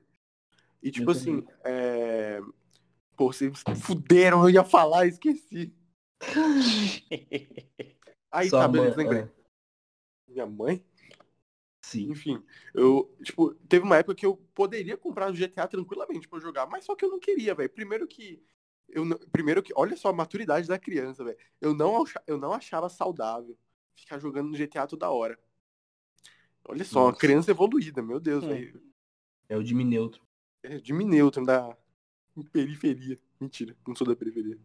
E 0.82 0.92
tipo 0.92 1.12
assim, 1.12 1.46
é... 1.66 2.40
Pô, 3.18 3.34
vocês 3.34 3.52
fuderam, 3.82 4.44
eu 4.44 4.50
ia 4.50 4.64
falar, 4.64 5.08
esqueci. 5.08 5.74
Aí 8.32 8.50
Só 8.50 8.60
tá, 8.60 8.68
beleza, 8.68 8.98
lembrei. 8.98 9.22
É. 9.22 9.30
Minha 10.28 10.46
mãe? 10.46 10.86
Sim. 11.82 12.10
Enfim, 12.10 12.44
eu, 12.74 13.14
tipo, 13.22 13.54
teve 13.68 13.84
uma 13.86 13.98
época 13.98 14.16
que 14.16 14.26
eu 14.26 14.38
poderia 14.56 14.98
comprar 14.98 15.30
o 15.30 15.36
GTA 15.36 15.68
tranquilamente 15.68 16.28
para 16.28 16.40
jogar, 16.40 16.66
mas 16.66 16.86
só 16.86 16.96
que 16.96 17.04
eu 17.04 17.10
não 17.10 17.20
queria, 17.20 17.54
velho. 17.54 17.70
Primeiro 17.70 18.08
que 18.08 18.42
eu 18.90 19.06
primeiro 19.32 19.62
que 19.62 19.74
olha 19.76 19.98
só 19.98 20.10
a 20.10 20.14
maturidade 20.14 20.68
da 20.68 20.80
criança, 20.80 21.24
velho. 21.24 21.38
Eu 21.60 21.74
não 21.74 22.04
eu 22.26 22.38
não 22.38 22.54
achava 22.54 22.90
saudável 22.90 23.58
ficar 23.96 24.18
jogando 24.18 24.50
no 24.50 24.58
GTA 24.58 24.88
toda 24.88 25.12
hora. 25.12 25.38
Olha 26.66 26.86
só, 26.86 27.02
Nossa. 27.02 27.12
uma 27.12 27.20
criança 27.20 27.52
evoluída, 27.52 28.02
meu 28.02 28.20
Deus, 28.20 28.44
é. 28.46 28.48
velho. 28.48 28.82
É 29.50 29.58
o 29.58 29.64
Jimmy 29.64 29.84
Neutron. 29.84 30.24
É 30.64 30.78
o 30.78 30.86
Jimmy 30.86 31.06
Neutron 31.06 31.44
da 31.44 31.78
periferia. 32.52 33.20
Mentira, 33.40 33.76
não 33.86 33.96
sou 33.96 34.08
da 34.08 34.16
periferia. 34.16 34.58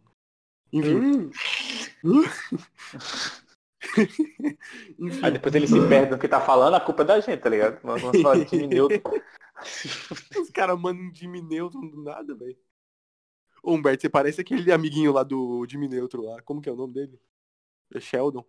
Enfim. 0.72 1.30
Hum. 2.04 2.24
Aí 5.22 5.32
depois 5.32 5.54
ele 5.54 5.66
se 5.66 5.88
perde 5.88 6.10
no 6.10 6.18
que 6.18 6.28
tá 6.28 6.40
falando, 6.40 6.74
a 6.74 6.80
culpa 6.80 7.02
é 7.02 7.06
da 7.06 7.20
gente, 7.20 7.40
tá 7.40 7.48
ligado? 7.48 7.82
Nós 7.84 8.02
vamos 8.02 8.20
falar 8.20 8.44
de 8.44 8.50
Jimmy 8.50 8.66
Neutron. 8.66 9.10
Os 10.40 10.50
caras 10.50 10.78
mandam 10.78 11.12
Jimmy 11.14 11.42
Neutron 11.42 11.88
do 11.88 12.02
nada, 12.02 12.34
velho. 12.34 12.56
Ô 13.62 13.74
Humberto, 13.74 14.02
você 14.02 14.08
parece 14.08 14.40
aquele 14.40 14.70
amiguinho 14.72 15.12
lá 15.12 15.22
do 15.22 15.66
Jimmy 15.68 15.88
Neutron 15.88 16.22
lá. 16.22 16.42
Como 16.42 16.60
que 16.60 16.68
é 16.68 16.72
o 16.72 16.76
nome 16.76 16.94
dele? 16.94 17.20
É 17.94 18.00
Sheldon? 18.00 18.44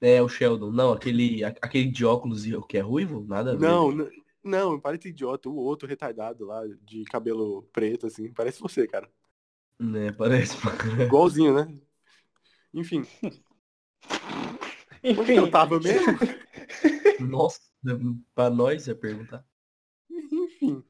É, 0.00 0.22
o 0.22 0.28
Sheldon. 0.28 0.70
Não, 0.70 0.92
aquele, 0.92 1.44
aquele 1.44 1.90
de 1.90 2.04
óculos 2.04 2.44
que 2.68 2.76
é 2.76 2.80
ruivo? 2.80 3.24
Nada 3.26 3.52
a 3.52 3.54
ver. 3.54 3.60
Não, 3.60 3.92
não, 3.92 4.10
não, 4.42 4.80
parece 4.80 5.08
idiota. 5.08 5.48
O 5.48 5.56
outro 5.56 5.88
retardado 5.88 6.44
lá, 6.44 6.62
de 6.82 7.04
cabelo 7.04 7.62
preto, 7.72 8.06
assim. 8.06 8.32
Parece 8.32 8.60
você, 8.60 8.86
cara. 8.86 9.08
Né, 9.78 10.12
parece. 10.12 10.56
Igualzinho, 11.02 11.54
né? 11.54 11.78
Enfim. 12.72 13.06
Enfim. 15.02 15.32
eu 15.34 15.50
tava 15.50 15.78
mesmo? 15.78 16.18
Nossa, 17.20 17.60
pra 18.34 18.50
nós 18.50 18.86
ia 18.86 18.94
perguntar. 18.94 19.44
Enfim. 20.10 20.82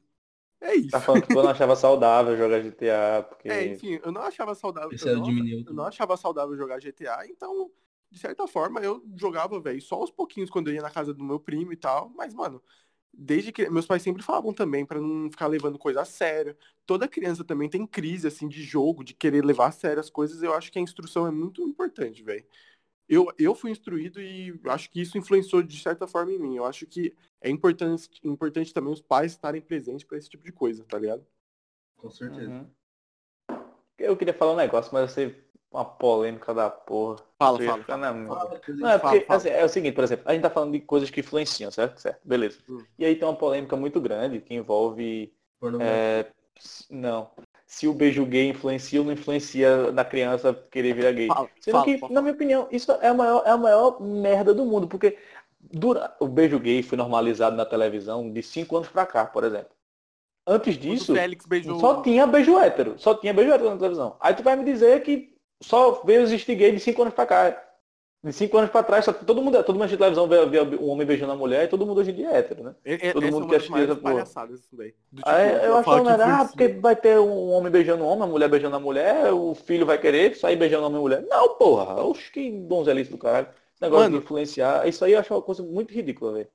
É 0.59 0.75
isso. 0.75 0.89
Tá 0.89 0.99
falando 0.99 1.27
que 1.27 1.33
eu 1.33 1.43
não 1.43 1.49
achava 1.49 1.75
saudável 1.75 2.35
jogar 2.35 2.61
GTA, 2.61 3.23
porque. 3.23 3.49
É, 3.49 3.65
enfim, 3.67 3.99
eu 4.03 4.11
não 4.11 4.21
achava 4.21 4.55
saudável. 4.55 4.91
Esse 4.91 5.07
eu, 5.07 5.17
não, 5.17 5.47
eu 5.67 5.73
não 5.73 5.85
achava 5.85 6.17
saudável 6.17 6.57
jogar 6.57 6.79
GTA, 6.79 7.27
então, 7.27 7.71
de 8.09 8.19
certa 8.19 8.47
forma, 8.47 8.79
eu 8.79 9.03
jogava, 9.15 9.59
velho, 9.59 9.81
só 9.81 9.95
aos 9.95 10.09
pouquinhos 10.09 10.49
quando 10.49 10.69
eu 10.69 10.73
ia 10.73 10.81
na 10.81 10.89
casa 10.89 11.13
do 11.13 11.23
meu 11.23 11.39
primo 11.39 11.71
e 11.71 11.77
tal. 11.77 12.09
Mas, 12.15 12.33
mano, 12.33 12.61
desde 13.17 13.51
que. 13.51 13.69
Meus 13.69 13.85
pais 13.85 14.01
sempre 14.01 14.23
falavam 14.23 14.53
também 14.53 14.85
para 14.85 15.01
não 15.01 15.29
ficar 15.31 15.47
levando 15.47 15.79
coisa 15.79 16.01
a 16.01 16.05
sério. 16.05 16.55
Toda 16.85 17.07
criança 17.07 17.43
também 17.43 17.69
tem 17.69 17.85
crise, 17.85 18.27
assim, 18.27 18.47
de 18.47 18.61
jogo, 18.63 19.03
de 19.03 19.13
querer 19.13 19.43
levar 19.43 19.67
a 19.67 19.71
sério 19.71 19.99
as 19.99 20.09
coisas. 20.09 20.43
Eu 20.43 20.53
acho 20.53 20.71
que 20.71 20.79
a 20.79 20.81
instrução 20.81 21.27
é 21.27 21.31
muito 21.31 21.61
importante, 21.61 22.23
velho 22.23 22.45
eu, 23.07 23.27
eu 23.39 23.55
fui 23.55 23.71
instruído 23.71 24.21
e 24.21 24.59
acho 24.65 24.89
que 24.89 25.01
isso 25.01 25.17
influenciou 25.17 25.63
de 25.63 25.79
certa 25.79 26.05
forma 26.07 26.31
em 26.31 26.39
mim. 26.39 26.57
Eu 26.57 26.65
acho 26.65 26.85
que 26.85 27.15
é 27.39 27.49
importante, 27.49 28.09
importante 28.23 28.73
também 28.73 28.91
os 28.91 29.01
pais 29.01 29.31
estarem 29.31 29.61
presentes 29.61 30.03
para 30.03 30.17
esse 30.17 30.29
tipo 30.29 30.43
de 30.43 30.51
coisa, 30.51 30.83
tá 30.83 30.99
ligado? 30.99 31.25
Com 31.95 32.09
certeza. 32.09 32.51
Uhum. 32.51 32.69
Eu 33.97 34.15
queria 34.17 34.33
falar 34.33 34.53
um 34.53 34.57
negócio, 34.57 34.93
mas 34.93 35.11
ser 35.11 35.46
uma 35.71 35.85
polêmica 35.85 36.53
da 36.53 36.69
porra. 36.69 37.17
Fala, 37.37 37.59
fala. 37.59 37.83
fala, 37.83 37.83
fala 37.83 38.13
não, 38.13 38.89
é 38.89 38.97
porque 38.97 39.21
fala, 39.21 39.37
assim, 39.37 39.49
é 39.49 39.63
o 39.63 39.69
seguinte, 39.69 39.93
por 39.93 40.03
exemplo, 40.03 40.23
a 40.27 40.33
gente 40.33 40.41
tá 40.41 40.49
falando 40.49 40.71
de 40.71 40.79
coisas 40.79 41.09
que 41.09 41.19
influenciam, 41.19 41.69
certo? 41.71 41.99
Certo, 41.99 42.19
beleza. 42.23 42.59
Hum. 42.69 42.83
E 42.97 43.05
aí 43.05 43.15
tem 43.15 43.27
uma 43.27 43.35
polêmica 43.35 43.75
muito 43.75 43.99
grande 43.99 44.39
que 44.39 44.53
envolve. 44.53 45.33
É... 45.81 46.25
Não. 46.89 47.29
se 47.67 47.87
o 47.87 47.93
beijo 47.93 48.25
gay 48.25 48.49
influencia 48.49 48.99
ou 48.99 49.05
não 49.05 49.13
influencia 49.13 49.91
na 49.91 50.03
criança 50.03 50.53
querer 50.71 50.93
virar 50.93 51.11
gay. 51.11 51.27
Fala, 51.27 51.49
Sendo 51.59 51.73
fala, 51.73 51.85
que, 51.85 51.97
fala. 51.97 52.13
na 52.13 52.21
minha 52.21 52.33
opinião, 52.33 52.67
isso 52.71 52.91
é 52.93 53.07
a 53.07 53.13
maior, 53.13 53.43
é 53.45 53.49
a 53.51 53.57
maior 53.57 54.01
merda 54.01 54.53
do 54.53 54.65
mundo, 54.65 54.87
porque 54.87 55.17
dura... 55.59 56.15
o 56.19 56.27
beijo 56.27 56.59
gay 56.59 56.81
foi 56.81 56.97
normalizado 56.97 57.55
na 57.55 57.65
televisão 57.65 58.31
de 58.31 58.41
5 58.41 58.75
anos 58.75 58.89
pra 58.89 59.05
cá, 59.05 59.25
por 59.25 59.43
exemplo. 59.43 59.77
Antes 60.49 60.77
disso, 60.77 61.13
beijou. 61.45 61.77
só 61.77 62.01
tinha 62.01 62.25
beijo 62.25 62.57
hétero. 62.57 62.97
Só 62.97 63.13
tinha 63.13 63.33
beijo 63.33 63.51
hétero 63.51 63.69
na 63.71 63.77
televisão. 63.77 64.15
Aí 64.21 64.33
tu 64.33 64.41
vai 64.41 64.55
me 64.55 64.63
dizer 64.63 65.03
que 65.03 65.36
só 65.61 66.03
veio 66.03 66.21
existir 66.21 66.55
gay 66.55 66.71
de 66.71 66.79
5 66.79 67.01
anos 67.01 67.13
pra 67.13 67.25
cá. 67.25 67.63
De 68.23 68.33
5 68.33 68.57
anos 68.57 68.71
pra 68.71 68.83
trás, 68.83 69.05
só 69.05 69.13
todo 69.13 69.41
mundo, 69.41 69.63
todo 69.63 69.77
mundo 69.77 69.87
de 69.87 69.95
televisão 69.95 70.27
vê, 70.27 70.45
vê 70.47 70.59
um 70.61 70.89
homem 70.89 71.05
beijando 71.05 71.31
a 71.31 71.35
mulher 71.35 71.65
e 71.65 71.67
todo 71.67 71.85
mundo 71.85 71.99
hoje 71.99 72.11
em 72.11 72.15
dia 72.15 72.31
é 72.31 72.37
hétero, 72.39 72.63
né? 72.63 72.75
É, 72.83 73.09
é, 73.09 73.13
todo 73.13 73.31
mundo 73.31 73.55
é 73.55 73.59
que 73.59 73.67
porra. 73.69 73.95
palhaçadas 73.95 74.59
isso 74.61 74.75
daí. 74.75 74.93
Do 75.11 75.17
tipo, 75.17 75.29
Aí 75.29 75.65
eu 75.65 75.77
acho 75.77 75.85
fala 75.85 76.01
que 76.01 76.09
ah, 76.09 76.13
influencia. 76.13 76.47
porque 76.47 76.67
vai 76.79 76.95
ter 76.95 77.19
um 77.19 77.49
homem 77.49 77.71
beijando 77.71 78.03
um 78.03 78.07
homem, 78.07 78.23
a 78.23 78.27
mulher 78.27 78.49
beijando 78.49 78.75
a 78.75 78.79
mulher, 78.79 79.31
o 79.31 79.53
filho 79.53 79.85
vai 79.85 79.99
querer 79.99 80.35
sair 80.35 80.55
beijando 80.55 80.85
homem 80.85 80.97
e 80.97 81.01
mulher. 81.01 81.25
Não, 81.29 81.55
porra, 81.57 82.03
oxe, 82.03 82.31
que 82.31 82.51
donzelice 82.51 83.11
do 83.11 83.17
caralho. 83.17 83.47
Negócio 83.79 84.05
Mano. 84.05 84.17
de 84.17 84.23
influenciar, 84.23 84.87
isso 84.87 85.05
aí 85.05 85.13
eu 85.13 85.19
acho 85.19 85.33
uma 85.33 85.41
coisa 85.41 85.61
muito 85.61 85.93
ridícula, 85.93 86.33
velho. 86.33 86.49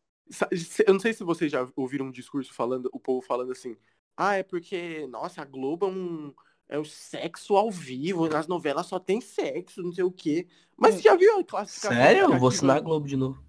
Eu 0.86 0.94
não 0.94 1.00
sei 1.00 1.12
se 1.12 1.22
vocês 1.22 1.50
já 1.50 1.66
ouviram 1.76 2.06
um 2.06 2.10
discurso 2.10 2.52
falando, 2.52 2.90
o 2.92 2.98
povo 2.98 3.22
falando 3.22 3.52
assim, 3.52 3.76
ah, 4.16 4.36
é 4.36 4.42
porque, 4.42 5.06
nossa, 5.08 5.42
a 5.42 5.44
Globo 5.44 5.86
é 5.86 5.88
um. 5.88 6.34
É 6.72 6.78
o 6.78 6.86
sexo 6.86 7.54
ao 7.54 7.70
vivo, 7.70 8.26
nas 8.30 8.46
novelas 8.46 8.86
só 8.86 8.98
tem 8.98 9.20
sexo, 9.20 9.82
não 9.82 9.92
sei 9.92 10.04
o 10.04 10.10
quê. 10.10 10.46
Mas 10.74 10.94
você 10.94 11.02
já 11.02 11.14
viu 11.14 11.38
a 11.38 11.44
classificação? 11.44 11.94
Sério? 11.98 12.32
Eu 12.32 12.38
vou 12.38 12.48
assinar 12.48 12.78
a 12.78 12.80
Globo 12.80 13.06
de 13.06 13.14
novo. 13.14 13.44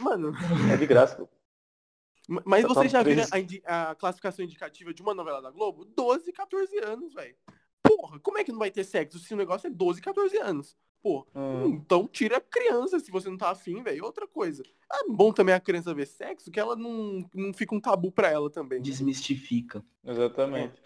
Mano, 0.00 0.32
É 0.72 0.76
de 0.78 0.86
graça, 0.86 1.16
pô. 1.16 1.28
ma- 2.26 2.42
mas 2.46 2.64
tá 2.66 2.86
já 2.86 3.02
viram 3.02 3.26
preso. 3.28 3.62
a, 3.66 3.90
a 3.90 3.94
classificação 3.94 4.42
indicativa 4.42 4.94
de 4.94 5.02
uma 5.02 5.12
novela 5.12 5.42
da 5.42 5.50
Globo? 5.50 5.84
12, 5.84 6.32
14 6.32 6.78
anos, 6.78 7.12
velho. 7.12 7.36
Porra, 7.82 8.18
como 8.20 8.38
é 8.38 8.44
que 8.44 8.52
não 8.52 8.58
vai 8.58 8.70
ter 8.70 8.84
sexo 8.84 9.18
se 9.18 9.34
o 9.34 9.36
negócio 9.36 9.66
é 9.66 9.70
12, 9.70 10.00
14 10.00 10.38
anos? 10.38 10.74
Porra, 11.02 11.26
Hum. 11.34 11.66
então 11.66 12.08
tira 12.08 12.38
a 12.38 12.40
criança 12.40 12.98
se 13.00 13.10
você 13.10 13.28
não 13.28 13.36
tá 13.36 13.50
afim, 13.50 13.82
velho. 13.82 14.02
Outra 14.02 14.26
coisa. 14.26 14.62
É 14.90 15.04
bom 15.10 15.30
também 15.30 15.54
a 15.54 15.60
criança 15.60 15.92
ver 15.92 16.06
sexo, 16.06 16.50
que 16.50 16.58
ela 16.58 16.74
não, 16.74 17.22
não 17.34 17.52
fica 17.52 17.74
um 17.74 17.80
tabu 17.80 18.10
pra 18.10 18.30
ela 18.30 18.48
também. 18.48 18.78
né? 18.78 18.84
Desmistifica. 18.84 19.84
Exatamente. 20.02 20.80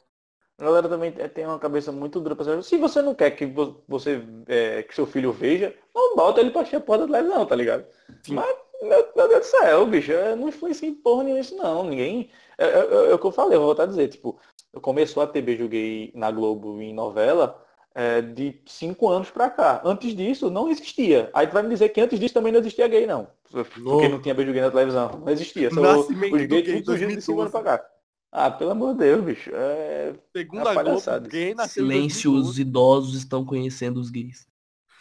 A 0.58 0.64
galera 0.64 0.88
também 0.88 1.10
te- 1.10 1.28
tem 1.28 1.44
uma 1.46 1.58
cabeça 1.58 1.90
muito 1.90 2.20
dura 2.20 2.36
pra 2.36 2.44
saber. 2.44 2.62
Se 2.62 2.76
você 2.76 3.02
não 3.02 3.14
quer 3.14 3.30
que 3.32 3.44
vo- 3.44 3.82
você 3.88 4.22
é, 4.46 4.82
que 4.84 4.94
seu 4.94 5.04
filho 5.06 5.32
veja, 5.32 5.74
não 5.94 6.14
bota 6.14 6.40
ele 6.40 6.50
pra 6.50 6.62
encher 6.62 6.76
a 6.76 6.80
porta 6.80 7.06
da 7.06 7.12
televisão, 7.14 7.44
tá 7.46 7.56
ligado? 7.56 7.84
Sim. 8.22 8.34
Mas, 8.34 8.56
meu, 8.82 9.08
meu 9.16 9.28
Deus 9.28 9.40
do 9.40 9.44
céu, 9.46 9.84
bicho, 9.86 10.12
é, 10.12 10.36
não 10.36 10.48
influencia 10.48 10.88
em 10.88 10.94
porra 10.94 11.24
nenhuma 11.24 11.40
isso 11.40 11.56
não. 11.56 11.82
Ninguém. 11.84 12.30
É, 12.56 12.66
é- 12.66 12.68
é- 12.68 13.10
é 13.10 13.14
o 13.14 13.18
que 13.18 13.26
eu 13.26 13.32
falei, 13.32 13.54
eu 13.56 13.60
vou 13.60 13.66
voltar 13.68 13.82
a 13.82 13.86
dizer, 13.86 14.06
tipo, 14.08 14.38
começou 14.80 15.22
a 15.22 15.26
ter 15.26 15.42
beijo 15.42 15.66
gay 15.66 16.12
na 16.14 16.30
Globo 16.30 16.80
em 16.80 16.94
novela 16.94 17.60
é, 17.92 18.20
de 18.20 18.60
cinco 18.66 19.08
anos 19.08 19.30
pra 19.30 19.50
cá. 19.50 19.80
Antes 19.84 20.14
disso, 20.14 20.50
não 20.50 20.68
existia. 20.68 21.30
Aí 21.34 21.46
tu 21.48 21.52
vai 21.52 21.62
me 21.64 21.68
dizer 21.70 21.88
que 21.88 22.00
antes 22.00 22.18
disso 22.18 22.34
também 22.34 22.52
não 22.52 22.60
existia 22.60 22.86
gay, 22.88 23.06
não. 23.06 23.26
Porque 23.50 24.08
Não. 24.08 24.20
tinha 24.20 24.34
beijo 24.34 24.52
gay 24.52 24.60
na 24.62 24.70
televisão. 24.70 25.20
Não 25.24 25.32
existia. 25.32 25.70
Só 25.70 25.80
Nascimento 25.80 26.34
os 26.36 26.42
gays 26.44 26.84
surgiram 26.84 27.14
de 27.14 27.20
cinco 27.22 27.40
anos 27.40 27.50
2012. 27.50 27.50
pra 27.52 27.62
cá. 27.62 27.90
Ah, 28.36 28.50
pelo 28.50 28.72
amor 28.72 28.94
de 28.94 28.98
Deus, 28.98 29.24
bicho. 29.24 29.50
É, 29.54 30.12
Segundo 30.36 30.66
É 30.66 30.70
a 30.70 30.74
Globo, 30.74 30.84
palhaçada. 30.86 31.28
gay 31.28 31.54
nasceu 31.54 31.84
Silêncio, 31.84 32.32
2012. 32.32 32.50
os 32.50 32.58
idosos 32.58 33.14
estão 33.14 33.44
conhecendo 33.44 34.00
os 34.00 34.10
gays. 34.10 34.48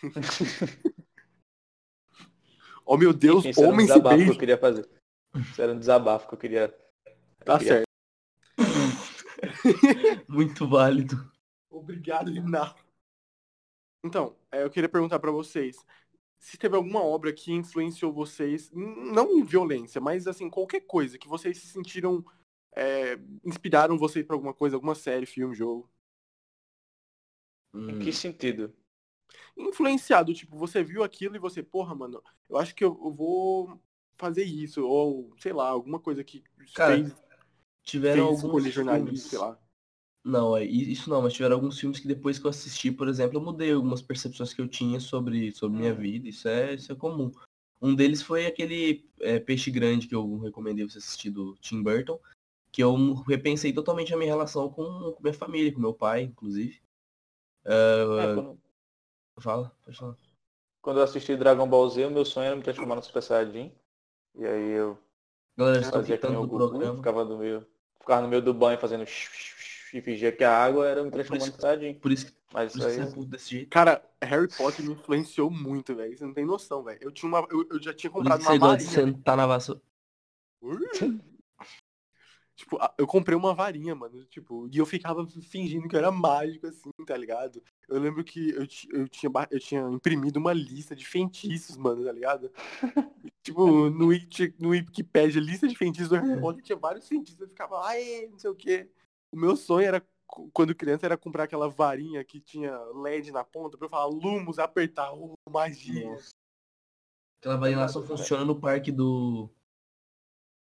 Oh 2.86 2.98
meu 2.98 3.14
Deus, 3.14 3.40
Enfim, 3.46 3.50
isso 3.52 3.64
era 3.64 3.72
um 3.74 3.78
desabafo 3.78 4.18
que 4.26 4.30
eu 4.30 4.38
queria 4.38 4.58
fazer. 4.58 4.90
Isso 5.36 5.62
era 5.62 5.72
um 5.72 5.80
desabafo 5.80 6.28
que 6.28 6.34
eu 6.34 6.38
queria. 6.38 6.76
eu 7.06 7.46
Tá 7.46 7.58
queria- 7.58 7.84
certo. 7.86 7.88
Muito 10.28 10.68
válido. 10.68 11.32
Obrigado, 11.72 12.30
Rinaldo. 12.30 12.76
Então, 14.06 14.36
é, 14.52 14.64
eu 14.64 14.70
queria 14.70 14.90
perguntar 14.90 15.18
pra 15.20 15.32
vocês. 15.32 15.78
Se 16.40 16.58
teve 16.58 16.76
alguma 16.76 17.02
obra 17.02 17.32
que 17.32 17.54
influenciou 17.54 18.12
vocês, 18.12 18.70
não 18.74 19.32
em 19.32 19.44
violência, 19.46 20.02
mas 20.02 20.28
assim, 20.28 20.50
qualquer 20.50 20.82
coisa 20.82 21.18
que 21.18 21.28
vocês 21.28 21.58
se 21.58 21.68
sentiram, 21.68 22.24
é, 22.76 23.20
inspiraram 23.44 23.98
vocês 23.98 24.26
pra 24.26 24.36
alguma 24.36 24.54
coisa, 24.54 24.76
alguma 24.76 24.96
série, 24.96 25.26
filme, 25.26 25.56
jogo. 25.56 25.90
Em 27.74 27.96
Hum, 27.96 28.00
que 28.00 28.12
sentido? 28.12 28.74
Influenciado, 29.58 30.34
tipo, 30.34 30.58
você 30.58 30.84
viu 30.84 31.04
aquilo 31.04 31.36
e 31.36 31.40
você, 31.40 31.62
porra, 31.64 31.96
mano, 31.96 32.22
eu 32.50 32.58
acho 32.58 32.74
que 32.76 32.84
eu, 32.84 33.00
eu 33.04 33.12
vou 33.12 33.80
fazer 34.16 34.44
isso, 34.44 34.86
ou 34.86 35.34
sei 35.38 35.54
lá, 35.54 35.70
alguma 35.70 36.00
coisa 36.00 36.24
que 36.24 36.44
Cara, 36.74 36.96
fez, 36.96 37.16
tiveram 37.84 38.28
fez 38.28 38.44
alguns 38.44 38.66
jornalista, 38.72 39.30
sei 39.30 39.40
lá. 39.40 39.60
Não, 40.24 40.56
é, 40.56 40.64
isso 40.64 41.10
não, 41.10 41.22
mas 41.22 41.34
tiveram 41.34 41.56
alguns 41.56 41.78
filmes 41.78 42.00
que 42.00 42.08
depois 42.08 42.40
que 42.40 42.46
eu 42.46 42.50
assisti, 42.50 42.92
por 42.92 43.10
exemplo, 43.10 43.38
eu 43.38 43.44
mudei 43.44 43.74
algumas 43.74 44.02
percepções 44.02 44.54
que 44.54 44.62
eu 44.62 44.68
tinha 44.70 45.00
sobre, 45.00 45.52
sobre 45.52 45.78
minha 45.78 45.94
vida. 45.94 46.30
Isso 46.30 46.48
é, 46.48 46.74
isso 46.74 46.92
é 46.92 46.96
comum. 46.96 47.30
Um 47.82 47.94
deles 47.94 48.22
foi 48.22 48.46
aquele 48.46 49.06
é, 49.20 49.38
Peixe 49.38 49.70
Grande 49.70 50.08
que 50.08 50.16
eu 50.16 50.38
recomendei 50.38 50.88
você 50.88 51.00
assistir 51.00 51.30
do 51.30 51.58
Tim 51.58 51.84
Burton, 51.84 52.18
que 52.74 52.82
eu 52.84 53.14
repensei 53.28 53.72
totalmente 53.72 54.14
a 54.14 54.18
minha 54.18 54.32
relação 54.32 54.68
com, 54.70 55.14
com 55.14 55.22
minha 55.22 55.34
família, 55.34 55.72
com 55.72 55.80
meu 55.80 55.94
pai, 55.94 56.24
inclusive. 56.24 56.82
É, 57.64 58.34
quando, 58.36 58.60
Fala, 59.40 59.72
pode 59.86 59.98
falar. 59.98 60.18
quando 60.82 60.98
eu 60.98 61.04
assisti 61.04 61.38
Dragon 61.38 61.68
Ball 61.70 61.90
Z, 61.90 62.06
o 62.06 62.12
meu 62.12 62.26
sonho 62.26 62.48
era 62.48 62.56
me 62.56 62.64
transformar 62.64 62.96
no 62.96 63.04
Super 63.04 63.22
Saiyajin. 63.24 63.72
E 64.36 64.46
aí 64.46 64.70
eu 64.72 64.98
Galera, 65.56 65.80
estão 65.80 66.02
fazia 66.02 66.18
que 66.18 66.28
nem 66.28 66.36
pintando 66.36 66.40
o 66.40 66.52
no 66.52 66.60
Goku, 66.60 66.70
programa. 66.72 66.98
ficava 66.98 67.24
no 67.24 67.38
meio, 67.38 67.68
ficava 68.00 68.22
no 68.24 68.28
meio 68.28 68.42
do 68.42 68.54
banho 68.54 68.80
fazendo 68.80 69.04
e 69.04 70.02
fingia 70.02 70.32
que 70.32 70.44
a 70.44 70.58
água 70.58 70.88
era 70.88 71.04
me 71.04 71.12
transformando 71.12 71.54
no 71.54 71.62
Saiyajin. 71.62 71.94
Por 72.00 72.12
isso, 72.12 72.26
que- 72.26 72.34
Mas 72.52 72.74
isso 72.76 72.90
isso 72.90 73.20
aí. 73.20 73.28
você 73.28 73.62
é. 73.62 73.66
Cara, 73.66 74.04
Harry 74.22 74.48
Potter 74.48 74.84
me 74.84 74.94
influenciou 74.94 75.52
muito, 75.52 75.96
velho. 75.96 76.18
Você 76.18 76.26
não 76.26 76.34
tem 76.34 76.46
noção, 76.46 76.84
velho. 76.84 77.00
Eu 77.02 77.12
tinha 77.12 77.30
uma. 77.30 77.48
Eu, 77.52 77.68
eu 77.70 77.82
já 77.82 77.94
tinha 77.94 78.12
Por 78.12 78.26
isso 78.26 78.38
comprado 78.38 78.42
uma 78.42 78.52
você 78.52 78.60
gosta 78.60 78.78
de 78.78 78.84
varinha. 78.84 79.14
sentar 79.16 79.38
na 79.38 79.46
vassoura. 79.46 79.82
Tipo, 82.56 82.78
eu 82.98 83.08
comprei 83.08 83.36
uma 83.38 83.54
varinha, 83.54 83.96
mano. 83.96 84.24
Tipo, 84.26 84.68
e 84.72 84.78
eu 84.78 84.86
ficava 84.86 85.26
fingindo 85.28 85.88
que 85.88 85.96
eu 85.96 86.00
era 86.00 86.12
mágico, 86.12 86.68
assim, 86.68 86.90
tá 87.06 87.16
ligado? 87.18 87.62
Eu 87.88 88.00
lembro 88.00 88.24
que 88.24 88.52
eu, 88.52 88.62
eu, 88.62 89.08
tinha, 89.08 89.32
eu 89.52 89.60
tinha 89.60 89.82
imprimido 89.90 90.38
uma 90.38 90.54
lista 90.54 90.96
de 90.96 91.06
feitiços, 91.06 91.78
mano, 91.78 92.04
tá 92.04 92.12
ligado? 92.12 92.52
tipo, 93.44 93.90
no, 93.90 94.08
Wiki- 94.08 94.56
no 94.60 94.70
Wikipedia, 94.70 95.42
lista 95.42 95.68
de 95.68 95.76
feitiços 95.76 96.10
do 96.10 96.16
Harry 96.16 96.40
Potter, 96.40 96.64
tinha 96.64 96.78
vários 96.78 97.08
feitiços. 97.08 97.42
Eu 97.42 97.48
ficava, 97.48 97.86
ai, 97.86 98.28
não 98.32 98.40
sei 98.40 98.50
o 98.50 98.56
quê. 98.56 98.90
O 99.32 99.38
meu 99.38 99.56
sonho 99.56 99.88
era, 99.88 100.06
quando 100.54 100.76
criança, 100.76 101.06
era 101.06 101.18
comprar 101.18 101.44
aquela 101.44 101.68
varinha 101.68 102.24
que 102.24 102.40
tinha 102.40 102.72
LED 103.04 103.32
na 103.32 103.44
ponta 103.44 103.78
pra 103.78 103.88
eu 103.88 103.90
falar 103.90 104.06
Lumos, 104.06 104.60
apertar, 104.60 105.12
oh, 105.14 105.34
magia. 105.50 106.10
Nossa. 106.12 106.30
Aquela 107.40 107.58
varinha 107.58 107.80
lá 107.80 107.88
só 107.90 108.02
funciona 108.02 108.46
no 108.46 108.60
parque 108.60 108.92
do. 108.92 109.50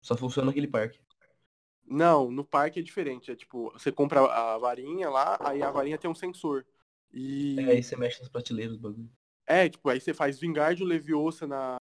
Só 0.02 0.16
funciona 0.16 0.46
naquele 0.46 0.66
parque. 0.66 1.00
Não, 1.87 2.31
no 2.31 2.44
parque 2.44 2.81
é 2.81 2.83
diferente. 2.83 3.31
É 3.31 3.37
tipo, 3.37 3.70
você 3.72 3.92
compra 3.92 4.20
a 4.20 4.59
varinha 4.59 5.09
lá, 5.09 5.38
aí 5.40 5.62
a 5.62 5.70
varinha 5.70 5.96
tem 5.99 6.11
um 6.11 6.14
sensor. 6.14 6.66
E. 7.12 7.57
É, 7.61 7.70
aí 7.72 7.83
você 7.83 7.96
mexe 7.96 8.18
nas 8.20 8.29
prateleiras 8.29 8.77
do 8.77 8.81
bagulho. 8.81 9.11
É, 9.46 9.68
tipo, 9.68 9.88
aí 9.88 10.01
você 10.01 10.12
faz 10.12 10.38
Vingardium 10.38 10.87
Leviosa 10.87 11.46
na. 11.46 11.77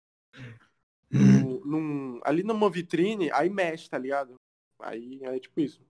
no- 1.11 1.65
num- 1.65 2.21
ali 2.23 2.41
numa 2.43 2.69
vitrine, 2.69 3.31
aí 3.31 3.49
mexe, 3.49 3.89
tá 3.89 3.97
ligado? 3.97 4.35
Aí 4.79 5.19
é 5.23 5.39
tipo 5.39 5.59
isso. 5.59 5.85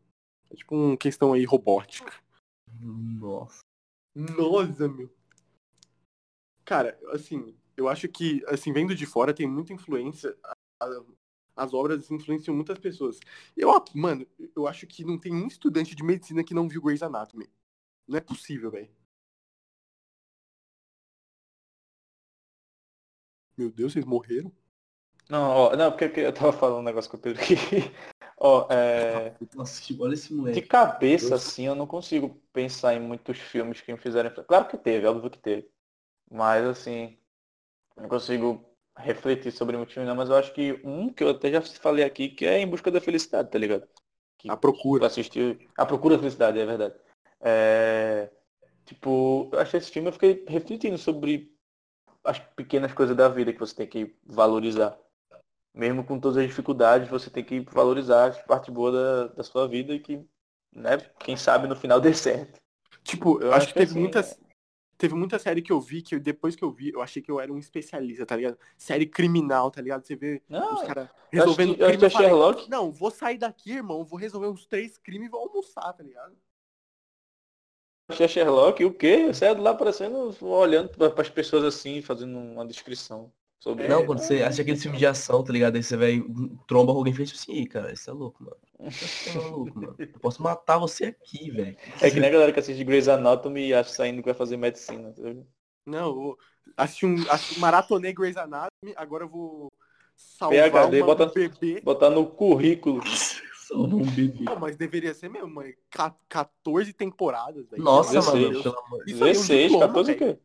É 0.50 0.56
tipo 0.56 0.76
uma 0.76 0.98
questão 0.98 1.32
aí 1.32 1.46
robótica. 1.46 2.12
Nossa. 2.80 3.62
Nossa, 4.14 4.88
meu. 4.88 5.10
Cara, 6.66 7.00
assim, 7.10 7.58
eu 7.78 7.88
acho 7.88 8.08
que, 8.10 8.44
assim, 8.48 8.74
vendo 8.74 8.94
de 8.94 9.06
fora, 9.06 9.34
tem 9.34 9.48
muita 9.48 9.74
influência. 9.74 10.38
As 11.62 11.76
obras 11.76 12.10
influenciam 12.10 12.56
muitas 12.56 12.80
pessoas. 12.80 13.20
Eu, 13.56 13.70
mano, 13.94 14.26
eu 14.56 14.68
acho 14.68 14.88
que 14.88 15.06
não 15.06 15.16
tem 15.16 15.32
um 15.32 15.46
estudante 15.46 15.96
de 15.96 16.04
medicina 16.04 16.44
que 16.44 16.56
não 16.56 16.68
viu 16.68 16.82
Grey's 16.82 17.04
Anatomy. 17.04 17.48
Não 18.08 18.18
é 18.18 18.22
possível, 18.22 18.72
velho. 18.72 18.90
Meu 23.56 23.70
Deus, 23.70 23.94
vocês 23.94 24.06
morreram? 24.06 24.52
Não, 25.30 25.52
ó, 25.52 25.76
não, 25.76 25.92
porque 25.92 26.20
eu 26.22 26.34
tava 26.34 26.52
falando 26.52 26.80
um 26.80 26.84
negócio 26.84 27.12
com 27.12 27.18
o 27.18 27.20
Pedro 27.20 27.44
aqui. 27.44 27.54
ó, 28.40 28.68
é. 28.72 29.38
Nossa, 29.54 29.80
tipo, 29.80 30.04
olha 30.04 30.16
esse 30.16 30.30
De 30.30 30.34
moleque. 30.34 30.62
cabeça, 30.64 31.36
assim, 31.36 31.68
eu 31.68 31.76
não 31.76 31.86
consigo 31.86 32.42
pensar 32.52 32.96
em 32.96 33.00
muitos 33.00 33.38
filmes 33.38 33.82
que 33.82 33.94
me 33.94 34.00
fizeram. 34.00 34.32
Claro 34.46 34.68
que 34.68 34.80
teve, 34.80 35.06
óbvio 35.06 35.30
que 35.30 35.38
teve. 35.38 35.70
Mas 36.28 36.66
assim, 36.66 37.20
não 37.96 38.10
consigo 38.10 38.66
refletir 38.98 39.52
sobre 39.52 39.78
muitos 39.78 39.94
filmes, 39.94 40.10
não, 40.10 40.16
mas 40.16 40.30
eu 40.30 40.36
acho 40.36 40.54
que 40.54 40.80
um 40.84 41.12
que 41.12 41.24
eu 41.24 41.30
até 41.30 41.52
já 41.52 41.62
falei 41.62 42.04
aqui, 42.04 42.30
que 42.30 42.46
é 42.46 42.60
Em 42.60 42.68
Busca 42.68 42.92
da 42.92 43.02
Felicidade, 43.02 43.50
tá 43.50 43.58
ligado? 43.58 43.88
Que 44.38 44.50
A 44.50 44.58
procura. 44.58 45.08
A 45.78 45.86
Procura 45.86 46.16
da 46.16 46.20
Felicidade, 46.20 46.60
é 46.60 46.66
verdade. 46.66 46.96
É, 47.40 48.30
Tipo, 48.92 49.50
eu 49.54 49.60
achei 49.60 49.78
esse 49.78 49.90
filme, 49.90 50.10
eu 50.10 50.14
fiquei 50.14 50.44
refletindo 50.48 50.98
sobre 50.98 51.50
as 52.24 52.40
pequenas 52.40 52.94
coisas 52.94 53.16
da 53.16 53.30
vida 53.30 53.54
que 53.54 53.60
você 53.60 53.74
tem 53.74 53.88
que 53.88 54.16
valorizar. 54.26 54.98
Mesmo 55.74 56.04
com 56.04 56.20
todas 56.20 56.38
as 56.38 56.46
dificuldades, 56.46 57.08
você 57.08 57.30
tem 57.30 57.44
que 57.44 57.62
valorizar 57.62 58.26
as 58.26 58.42
partes 58.42 58.74
boas 58.74 58.94
da, 58.94 59.28
da 59.28 59.44
sua 59.44 59.66
vida 59.68 59.94
e 59.94 60.00
que 60.00 60.26
Né? 60.74 60.98
Quem 61.20 61.38
sabe 61.38 61.68
no 61.68 61.76
final 61.76 62.00
dê 62.02 62.14
certo. 62.14 62.60
Tipo, 63.04 63.42
eu 63.42 63.54
acho, 63.54 63.58
acho 63.64 63.68
que 63.70 63.74
teve 63.76 63.92
assim, 63.92 64.00
muitas. 64.00 64.40
Teve 65.02 65.16
muita 65.16 65.40
série 65.40 65.64
que 65.64 65.72
eu 65.72 65.82
vi 65.82 66.04
que 66.04 66.20
depois 66.20 66.56
que 66.56 66.64
eu 66.64 66.70
vi, 66.70 66.92
eu 66.94 67.02
achei 67.02 67.24
que 67.24 67.32
eu 67.32 67.40
era 67.40 67.52
um 67.52 67.58
especialista, 67.58 68.24
tá 68.24 68.36
ligado? 68.36 68.56
Série 68.78 69.08
criminal, 69.08 69.72
tá 69.72 69.82
ligado? 69.82 70.06
Você 70.06 70.16
vê 70.16 70.44
Não, 70.48 70.76
os 70.76 70.84
caras 70.84 71.10
resolvendo 71.32 71.74
que, 71.74 71.82
eu 71.82 71.88
acho 71.88 71.98
crime. 71.98 72.12
que 72.12 72.18
é 72.18 72.20
Sherlock. 72.22 72.70
Não, 72.70 72.92
vou 72.92 73.10
sair 73.10 73.40
daqui, 73.40 73.72
irmão. 73.72 74.06
Vou 74.06 74.20
resolver 74.20 74.46
uns 74.46 74.68
três 74.68 75.00
crimes 75.00 75.28
e 75.28 75.32
vou 75.32 75.40
almoçar, 75.42 75.92
tá 75.94 76.04
ligado? 76.04 76.38
Achei 78.10 78.28
Sherlock, 78.28 78.86
o 78.86 78.94
quê? 78.94 79.24
Eu 79.26 79.34
saio 79.34 79.56
de 79.56 79.62
lá 79.62 79.74
parecendo, 79.74 80.38
olhando 80.40 80.90
para 80.90 81.20
as 81.24 81.30
pessoas 81.32 81.64
assim, 81.64 82.04
fazendo 82.04 82.38
uma 82.38 82.64
descrição 82.64 83.34
sobre. 83.62 83.88
Não, 83.88 84.06
quando 84.06 84.20
você 84.20 84.42
assiste 84.44 84.62
aquele 84.62 84.78
filme 84.78 84.98
de 84.98 85.06
ação, 85.06 85.44
tá 85.44 85.54
ligado? 85.54 85.76
Aí 85.78 85.84
você 85.84 85.96
vai, 85.96 86.22
tromba 86.68 86.92
alguém 86.92 87.14
e 87.14 87.16
fez 87.16 87.32
assim, 87.32 87.54
Ih, 87.54 87.68
cara, 87.68 87.94
isso 87.94 88.10
é 88.10 88.14
louco, 88.14 88.44
mano. 88.44 88.58
Você 88.92 89.30
é 89.30 89.34
maluco, 89.36 89.80
mano. 89.80 89.96
Eu 90.00 90.20
posso 90.20 90.42
matar 90.44 90.78
você 90.80 91.06
aqui, 91.06 91.52
velho. 91.52 91.78
É 92.02 92.10
que 92.10 92.20
nem 92.20 92.30
a 92.30 92.34
galera 92.34 92.52
que 92.52 92.60
assiste 92.60 92.84
Grey's 92.84 93.08
Anatomy 93.08 93.68
e 93.68 93.74
acha 93.74 93.92
saindo 93.92 94.18
que 94.22 94.26
vai 94.26 94.34
fazer 94.34 94.58
medicina. 94.58 95.14
tá 95.14 95.22
ligado? 95.22 95.48
Não, 95.86 96.36
assisti 96.76 97.06
um. 97.06 97.16
Assisti, 97.30 97.60
maratonei 97.60 98.12
Grey's 98.14 98.38
Anatomy, 98.38 98.94
agora 98.96 99.24
eu 99.24 99.30
vou 99.30 99.72
salvar 100.16 100.72
PhD, 100.72 100.98
uma, 101.02 101.06
bota- 101.06 101.26
bebê. 101.28 101.82
Botar 101.82 102.10
no 102.10 102.26
currículo. 102.26 103.02
Salva 103.68 103.96
um 103.96 104.06
bebê. 104.12 104.46
Pô, 104.46 104.60
mas 104.60 104.76
deveria 104.76 105.14
ser 105.14 105.30
mesmo, 105.30 105.48
mãe. 105.48 105.74
Ca- 105.90 106.16
14 106.28 106.92
temporadas, 106.94 107.68
velho. 107.70 107.82
Nossa, 107.84 108.12
Pelo 108.20 108.24
amor 108.24 108.34
de 108.34 108.40
mano, 108.42 108.52
Deus. 108.52 108.64
pelo 108.64 108.86
amor 108.86 109.04
Isso 109.08 109.24
aí 109.24 109.30
é 109.30 109.34
um 109.34 109.42
16, 109.42 109.62
diploma, 109.72 109.88
14 109.88 110.12
o 110.12 110.18
quê? 110.18 110.38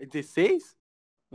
É 0.00 0.06
16? 0.06 0.76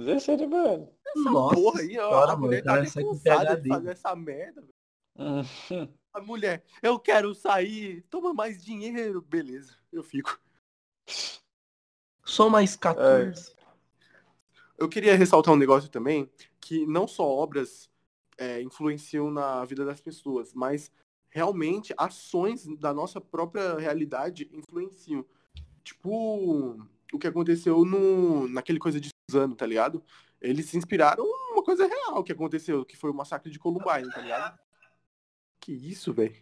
16 0.06 0.38
de 0.38 0.48
velho. 0.48 0.90
Nossa 1.16 1.56
Porra 1.56 1.82
aí, 1.82 1.98
ó. 1.98 2.10
senhora, 2.10 2.32
a 2.32 2.38
mulher 2.38 2.64
mano, 2.64 2.86
tá 2.86 3.02
com 3.02 3.10
cansada 3.10 3.62
de 3.62 3.70
fazer 3.70 3.92
essa 3.92 4.16
merda. 4.16 4.62
velho. 4.62 4.74
A 6.14 6.20
mulher, 6.20 6.66
eu 6.84 7.00
quero 7.00 7.34
sair, 7.34 8.02
toma 8.10 8.34
mais 8.34 8.62
dinheiro. 8.62 9.22
Beleza, 9.22 9.78
eu 9.94 10.04
fico. 10.04 10.38
Só 12.26 12.50
mais 12.50 12.76
14. 12.76 13.56
Eu 14.78 14.90
queria 14.90 15.16
ressaltar 15.16 15.54
um 15.54 15.58
negócio 15.58 15.90
também, 15.90 16.30
que 16.60 16.86
não 16.86 17.08
só 17.08 17.26
obras 17.26 17.90
é, 18.38 18.62
influenciam 18.62 19.32
na 19.32 19.64
vida 19.64 19.86
das 19.86 20.02
pessoas, 20.02 20.54
mas 20.54 20.92
realmente 21.30 21.94
ações 21.98 22.68
da 22.78 22.94
nossa 22.94 23.22
própria 23.22 23.78
realidade 23.78 24.50
influenciam. 24.52 25.26
Tipo, 25.84 26.78
o 27.14 27.20
que 27.20 27.28
aconteceu 27.28 27.86
no, 27.86 28.48
naquele 28.50 28.80
coisa 28.80 29.00
de 29.00 29.11
Suzano, 29.32 29.56
tá 29.56 29.66
ligado? 29.66 30.04
Eles 30.42 30.66
se 30.66 30.78
inspiraram 30.78 31.24
uma 31.52 31.64
coisa 31.64 31.88
real 31.88 32.24
que 32.24 32.32
aconteceu, 32.32 32.84
que 32.84 32.98
foi 32.98 33.12
o 33.12 33.14
massacre 33.14 33.52
de 33.52 33.60
Columbine, 33.60 34.12
tá 34.12 34.22
ligado? 34.22 34.60
Que 35.60 35.72
isso, 35.72 36.12
velho? 36.12 36.36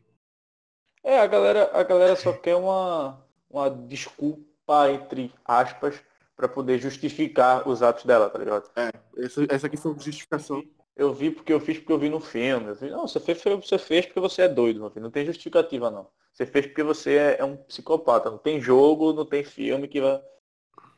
É, 1.03 1.19
a 1.19 1.27
galera, 1.27 1.69
a 1.73 1.83
galera 1.83 2.15
só 2.15 2.33
quer 2.33 2.55
uma, 2.55 3.23
uma 3.49 3.69
desculpa, 3.69 4.89
entre 4.91 5.33
aspas, 5.45 6.01
pra 6.35 6.47
poder 6.47 6.79
justificar 6.79 7.67
os 7.67 7.83
atos 7.83 8.05
dela, 8.05 8.29
tá 8.29 8.39
ligado? 8.39 8.69
Essa, 9.17 9.45
essa 9.49 9.69
questão 9.69 9.93
de 9.93 10.05
justificação. 10.05 10.63
Eu 10.95 11.13
vi 11.13 11.31
porque 11.31 11.53
eu 11.53 11.59
fiz 11.61 11.77
porque 11.77 11.93
eu 11.93 11.99
vi 11.99 12.09
no 12.09 12.19
filme. 12.19 12.73
Vi, 12.73 12.89
não, 12.89 13.07
você 13.07 13.19
fez, 13.19 13.41
você 13.41 13.77
fez 13.77 14.05
porque 14.05 14.19
você 14.19 14.43
é 14.43 14.47
doido, 14.49 14.81
meu 14.81 14.89
filho. 14.89 15.03
Não 15.03 15.11
tem 15.11 15.25
justificativa, 15.25 15.89
não. 15.89 16.09
Você 16.33 16.45
fez 16.45 16.67
porque 16.67 16.83
você 16.83 17.15
é, 17.15 17.37
é 17.39 17.45
um 17.45 17.55
psicopata. 17.55 18.29
Não 18.29 18.37
tem 18.37 18.59
jogo, 18.59 19.13
não 19.13 19.25
tem 19.25 19.43
filme 19.43 19.87
que 19.87 20.01
vai. 20.01 20.21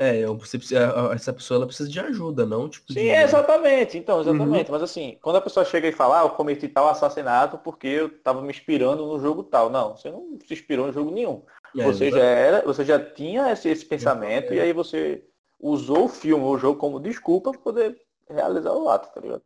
É, 0.01 0.17
eu- 0.17 0.35
você 0.35 0.57
precisa- 0.57 1.11
essa 1.13 1.31
pessoa 1.31 1.59
ela 1.59 1.67
precisa 1.67 1.87
de 1.87 1.99
ajuda, 1.99 2.43
não 2.43 2.67
tipo 2.67 2.91
Sim, 2.91 3.01
de... 3.01 3.09
exatamente. 3.09 3.99
Então, 3.99 4.19
exatamente. 4.19 4.71
Mas 4.71 4.81
assim, 4.81 5.19
quando 5.21 5.35
a 5.35 5.41
pessoa 5.41 5.63
chega 5.63 5.87
e 5.87 5.91
fala, 5.91 6.21
ah, 6.21 6.23
eu 6.23 6.31
cometi 6.31 6.67
tal 6.67 6.87
assassinato 6.87 7.59
porque 7.59 7.87
eu 7.87 8.09
tava 8.23 8.41
me 8.41 8.49
inspirando 8.49 9.05
no 9.05 9.19
jogo 9.19 9.43
tal. 9.43 9.69
Não, 9.69 9.95
você 9.95 10.09
não 10.09 10.39
se 10.43 10.55
inspirou 10.55 10.89
em 10.89 10.91
jogo 10.91 11.11
nenhum. 11.11 11.43
É, 11.77 11.83
você 11.83 12.09
já 12.09 12.23
era, 12.23 12.63
você 12.63 12.83
já 12.83 12.99
tinha 12.99 13.51
esse, 13.51 13.69
esse 13.69 13.85
pensamento 13.85 14.51
e 14.55 14.59
aí 14.59 14.73
você 14.73 15.23
usou 15.59 16.05
o 16.05 16.09
filme 16.09 16.43
ou 16.43 16.55
o 16.55 16.57
jogo 16.57 16.79
como 16.79 16.99
desculpa 16.99 17.51
para 17.51 17.61
poder 17.61 18.01
realizar 18.27 18.73
o 18.73 18.89
ato, 18.89 19.13
tá 19.13 19.21
ligado? 19.21 19.43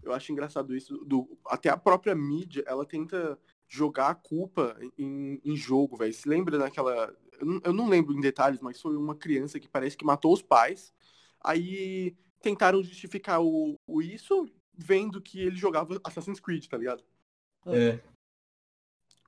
Eu 0.00 0.12
acho 0.12 0.30
engraçado 0.30 0.76
isso. 0.76 0.96
Do, 1.04 1.36
até 1.44 1.70
a 1.70 1.76
própria 1.76 2.14
mídia, 2.14 2.62
ela 2.68 2.86
tenta 2.86 3.36
jogar 3.68 4.10
a 4.10 4.14
culpa 4.14 4.76
em, 4.96 5.40
em 5.44 5.56
jogo, 5.56 5.96
velho. 5.96 6.12
Se 6.12 6.28
lembra 6.28 6.56
daquela. 6.56 7.12
Eu 7.40 7.72
não, 7.72 7.88
lembro 7.88 8.14
em 8.14 8.20
detalhes, 8.20 8.60
mas 8.60 8.80
foi 8.80 8.96
uma 8.96 9.14
criança 9.14 9.60
que 9.60 9.68
parece 9.68 9.96
que 9.96 10.04
matou 10.04 10.32
os 10.32 10.42
pais. 10.42 10.92
Aí 11.40 12.16
tentaram 12.40 12.82
justificar 12.82 13.42
o, 13.42 13.78
o 13.86 14.02
isso 14.02 14.48
vendo 14.76 15.20
que 15.20 15.40
ele 15.40 15.56
jogava 15.56 16.00
Assassin's 16.04 16.40
Creed, 16.40 16.66
tá 16.66 16.76
ligado? 16.76 17.02
É, 17.66 18.00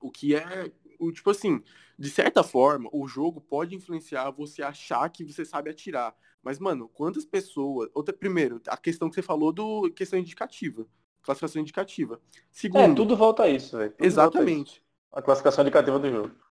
O 0.00 0.10
que 0.10 0.34
é. 0.34 0.70
O, 0.98 1.12
tipo 1.12 1.30
assim, 1.30 1.62
de 1.98 2.10
certa 2.10 2.42
forma, 2.42 2.88
o 2.92 3.06
jogo 3.06 3.40
pode 3.40 3.74
influenciar 3.74 4.30
você 4.30 4.62
achar 4.62 5.08
que 5.10 5.24
você 5.24 5.44
sabe 5.44 5.70
atirar. 5.70 6.14
Mas, 6.42 6.58
mano, 6.58 6.88
quantas 6.88 7.24
pessoas. 7.24 7.90
Outra, 7.94 8.14
primeiro, 8.14 8.60
a 8.68 8.76
questão 8.76 9.08
que 9.08 9.14
você 9.14 9.22
falou 9.22 9.52
do 9.52 9.90
questão 9.92 10.18
indicativa. 10.18 10.86
Classificação 11.22 11.60
indicativa. 11.60 12.20
Segundo. 12.50 12.92
É, 12.92 12.94
tudo 12.94 13.16
volta 13.16 13.44
a 13.44 13.48
isso, 13.48 13.76
velho. 13.76 13.90
Volta 13.90 14.02
a 14.04 14.06
isso. 14.06 14.14
Exatamente. 14.14 14.82
A 15.12 15.22
classificação 15.22 15.62
indicativa 15.62 15.98
do 15.98 16.10
jogo. 16.10 16.47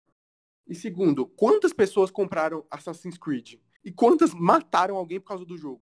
E 0.66 0.74
segundo, 0.74 1.26
quantas 1.26 1.72
pessoas 1.72 2.10
compraram 2.10 2.64
Assassin's 2.70 3.18
Creed? 3.18 3.54
E 3.84 3.92
quantas 3.92 4.32
mataram 4.32 4.96
alguém 4.96 5.20
por 5.20 5.28
causa 5.28 5.44
do 5.44 5.56
jogo? 5.56 5.82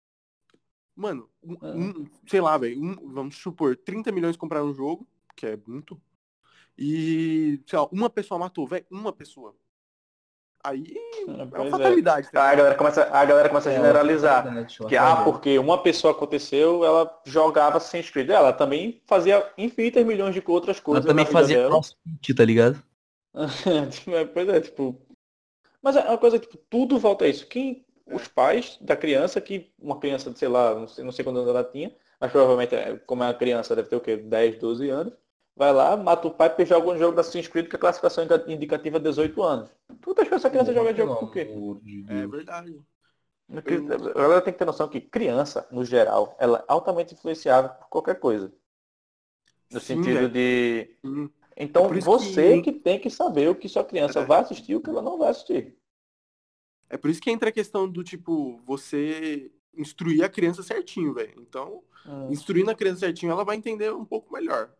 Mano, 0.95 1.29
um- 1.43 1.57
É. 1.65 1.71
um- 1.75 2.05
sei 2.27 2.41
lá, 2.41 2.57
velho, 2.57 2.81
um- 2.81 3.11
vamos 3.13 3.35
supor, 3.37 3.75
30 3.75 4.11
milhões 4.11 4.37
compraram 4.37 4.69
o 4.69 4.73
jogo, 4.73 5.07
que 5.35 5.45
é 5.45 5.59
muito. 5.67 5.99
E, 6.77 7.61
sei 7.67 7.77
lá, 7.79 7.87
uma 7.91 8.09
pessoa 8.09 8.39
matou, 8.39 8.65
velho, 8.67 8.85
uma 8.89 9.11
pessoa. 9.11 9.53
Aí 10.61 10.83
É, 10.93 11.21
é 11.31 11.33
uma 11.33 11.67
é. 11.67 11.69
fatalidade. 11.69 12.29
tá 12.31 12.43
Aí 12.47 12.53
a 12.53 12.55
galera 12.57 12.75
começa, 12.75 13.03
a 13.03 13.25
galera 13.25 13.47
começa 13.47 13.69
a 13.69 13.73
é, 13.73 13.75
generalizar. 13.77 14.45
uma 14.47 14.65
Que, 14.89 14.97
ah, 14.97 15.23
porque 15.23 15.57
uma 15.57 15.81
pessoa 15.81 16.11
aconteceu, 16.11 16.83
ela 16.83 17.21
jogava 17.25 17.77
Assassin's 17.77 18.09
Creed. 18.09 18.29
Ela 18.29 18.51
também 18.51 19.01
fazia 19.07 19.49
infinitas 19.57 20.05
milhões 20.05 20.33
de 20.33 20.43
outras 20.45 20.77
Ela 20.77 20.83
coisas. 20.83 21.05
também 21.05 21.23
na 21.23 21.29
vida 21.29 21.39
fazia 21.39 21.65
crossfit, 21.67 22.33
tá 22.35 22.43
ligado? 22.43 22.83
É, 24.07 24.25
pois 24.25 24.49
é, 24.49 24.61
tipo. 24.61 24.99
Mas 25.81 25.95
é 25.95 26.01
uma 26.01 26.17
coisa, 26.17 26.39
tipo, 26.39 26.57
tudo 26.69 26.99
volta 26.99 27.25
a 27.25 27.27
isso. 27.29 27.47
Quem, 27.47 27.85
os 28.07 28.27
pais 28.27 28.77
da 28.81 28.97
criança, 28.97 29.41
que 29.41 29.71
uma 29.79 29.99
criança, 29.99 30.33
sei 30.35 30.47
lá, 30.47 30.75
não 30.75 30.87
sei, 30.87 31.03
não 31.03 31.11
sei 31.11 31.23
quantos 31.25 31.41
anos 31.41 31.55
ela 31.55 31.63
tinha, 31.63 31.95
mas 32.19 32.31
provavelmente, 32.31 32.75
é, 32.75 32.97
como 32.99 33.23
é 33.23 33.27
uma 33.27 33.33
criança, 33.33 33.75
deve 33.75 33.89
ter 33.89 33.95
o 33.97 34.01
quê? 34.01 34.17
10, 34.17 34.59
12 34.59 34.89
anos. 34.89 35.13
Vai 35.55 35.73
lá, 35.73 35.97
mata 35.97 36.27
o 36.27 36.31
pai 36.31 36.49
porque 36.49 36.65
joga 36.65 36.89
um 36.89 36.97
jogo 36.97 37.15
da 37.15 37.21
Assassin's 37.21 37.47
Creed 37.47 37.67
que 37.69 37.75
a 37.75 37.79
classificação 37.79 38.23
indica- 38.23 38.45
indicativa 38.51 38.97
é 38.97 38.99
18 39.01 39.43
anos. 39.43 39.69
Tu 40.01 40.13
tá 40.15 40.21
achando 40.23 40.35
essa 40.37 40.49
criança 40.49 40.73
joga 40.73 40.95
jogo 40.95 41.15
por 41.17 41.31
quê? 41.31 41.47
É 42.09 42.27
verdade. 42.27 42.79
Porque 43.47 43.75
A 43.75 44.21
galera 44.21 44.41
tem 44.41 44.53
que 44.53 44.59
ter 44.59 44.65
noção 44.65 44.87
que 44.87 45.01
criança, 45.01 45.67
no 45.71 45.83
geral, 45.83 46.35
ela 46.39 46.59
é 46.59 46.65
altamente 46.67 47.13
influenciável 47.13 47.71
por 47.71 47.87
qualquer 47.89 48.19
coisa. 48.19 48.51
No 49.71 49.79
Sim, 49.79 49.85
sentido 49.95 50.29
de. 50.29 50.97
Hum. 51.03 51.29
Então 51.59 51.85
É 51.93 51.99
você 51.99 52.61
que- 52.61 52.71
que... 52.71 52.79
tem 52.79 52.97
que 52.97 53.09
saber 53.09 53.49
o 53.49 53.55
que 53.55 53.67
sua 53.67 53.83
criança 53.83 54.21
É. 54.21 54.25
vai 54.25 54.39
assistir 54.39 54.71
e 54.71 54.75
o 54.77 54.81
que 54.81 54.89
ela 54.89 55.01
não 55.01 55.17
vai 55.17 55.29
assistir. 55.29 55.75
É 56.89 56.97
por 56.97 57.09
isso 57.09 57.21
que 57.21 57.29
entra 57.29 57.49
a 57.49 57.51
questão 57.51 57.87
do 57.87 58.03
tipo, 58.03 58.57
você 58.65 59.51
instruir 59.75 60.23
a 60.23 60.29
criança 60.29 60.63
certinho, 60.63 61.13
velho. 61.13 61.33
Então, 61.37 61.83
Hum. 62.05 62.27
instruindo 62.31 62.71
a 62.71 62.75
criança 62.75 63.01
certinho, 63.01 63.31
ela 63.31 63.43
vai 63.43 63.57
entender 63.57 63.93
um 63.93 64.05
pouco 64.05 64.33
melhor. 64.33 64.71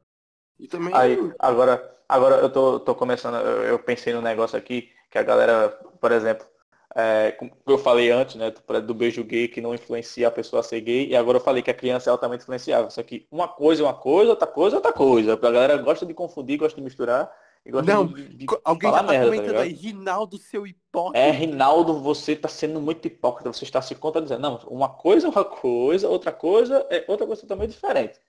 E 0.58 0.68
também. 0.68 0.94
Aí, 0.96 1.18
agora, 1.38 1.98
agora 2.08 2.38
eu 2.38 2.52
tô, 2.52 2.80
tô 2.80 2.96
começando, 2.96 3.36
eu, 3.36 3.63
eu 3.63 3.80
pensei 3.80 4.13
no 4.13 4.22
negócio 4.22 4.58
aqui, 4.58 4.89
que 5.12 5.18
a 5.18 5.24
galera, 5.24 5.70
por 6.02 6.12
exemplo, 6.12 6.46
é, 6.95 7.32
como 7.34 7.52
eu 7.67 7.78
falei 7.78 8.10
antes, 8.10 8.36
né, 8.36 8.52
do, 8.52 8.93
beijo 8.93 9.23
gay 9.23 9.47
que 9.47 9.62
não 9.62 9.75
influencia 9.75 10.28
a 10.28 10.32
pessoa 10.32 10.62
a 10.62 10.63
ser 10.63 10.82
gay, 10.82 11.08
e 11.08 11.15
agora 11.15 11.38
eu 11.38 11.43
falei 11.43 11.62
que 11.62 11.69
a 11.69 11.73
criança 11.73 12.10
é 12.10 12.12
altamente 12.12 12.43
influenciável. 12.43 12.89
Só 12.89 13.04
que 13.04 13.28
uma 13.32 13.47
coisa 13.47 13.84
é 13.84 13.86
uma 13.86 13.93
coisa, 13.93 14.32
outra 14.32 14.47
coisa 14.47 14.75
é 14.75 14.78
outra 14.78 14.93
coisa. 14.93 15.34
A 15.34 15.38
galera 15.38 15.78
gosta 15.78 16.06
de 16.06 16.13
confundir, 16.13 16.58
gosta 16.58 16.75
de 16.75 16.84
misturar 16.84 17.32
e 17.63 17.71
gosta 17.71 17.93
Não, 17.93 18.08
de, 18.08 18.30
de 18.30 18.45
Alguém 18.63 18.89
falar 18.89 19.02
já 19.02 19.08
tá 19.08 19.12
merda, 19.12 19.25
tá 19.25 19.36
comentando 19.36 19.58
aí, 19.58 19.69
ligado? 19.69 19.84
Rinaldo, 19.84 20.38
seu 20.38 20.65
hipócrita. 20.65 21.19
É, 21.19 21.32
Rinaldo, 21.32 21.99
você 21.99 22.36
tá 22.36 22.47
sendo 22.47 22.82
muito 22.82 23.06
hipócrita, 23.06 23.54
você 23.54 23.65
está 23.65 23.82
se 23.82 23.93
contradizendo. 23.93 24.41
Não, 24.41 24.56
uma 24.67 24.89
coisa 24.89 25.28
é 25.28 25.30
uma 25.30 25.45
coisa, 25.45 26.10
outra 26.10 26.32
coisa 26.32 26.86
é 26.89 27.06
outra 27.08 27.28
coisa 27.28 27.45
também 27.45 27.67
diferente. 27.67 28.19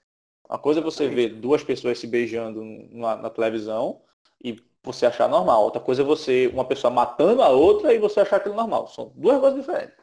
Uma 0.46 0.59
coisa 0.59 0.81
é 0.81 0.83
você 0.83 1.09
ver 1.09 1.29
duas 1.29 1.62
pessoas 1.62 1.99
se 1.99 2.07
beijando 2.07 2.62
na, 2.90 3.16
na 3.16 3.31
televisão 3.31 4.03
e 4.42 4.61
você 4.83 5.07
achar 5.07 5.29
normal. 5.29 5.62
Outra 5.62 5.81
coisa 5.81 6.03
é 6.03 6.05
você, 6.05 6.49
uma 6.53 6.64
pessoa 6.64 6.90
matando 6.93 7.43
a 7.43 7.49
outra 7.49 7.93
e 7.95 7.99
você 7.99 8.21
achar 8.21 8.37
aquilo 8.37 8.55
normal. 8.55 8.88
São 8.88 9.12
duas 9.14 9.38
coisas 9.40 9.59
diferentes. 9.61 9.95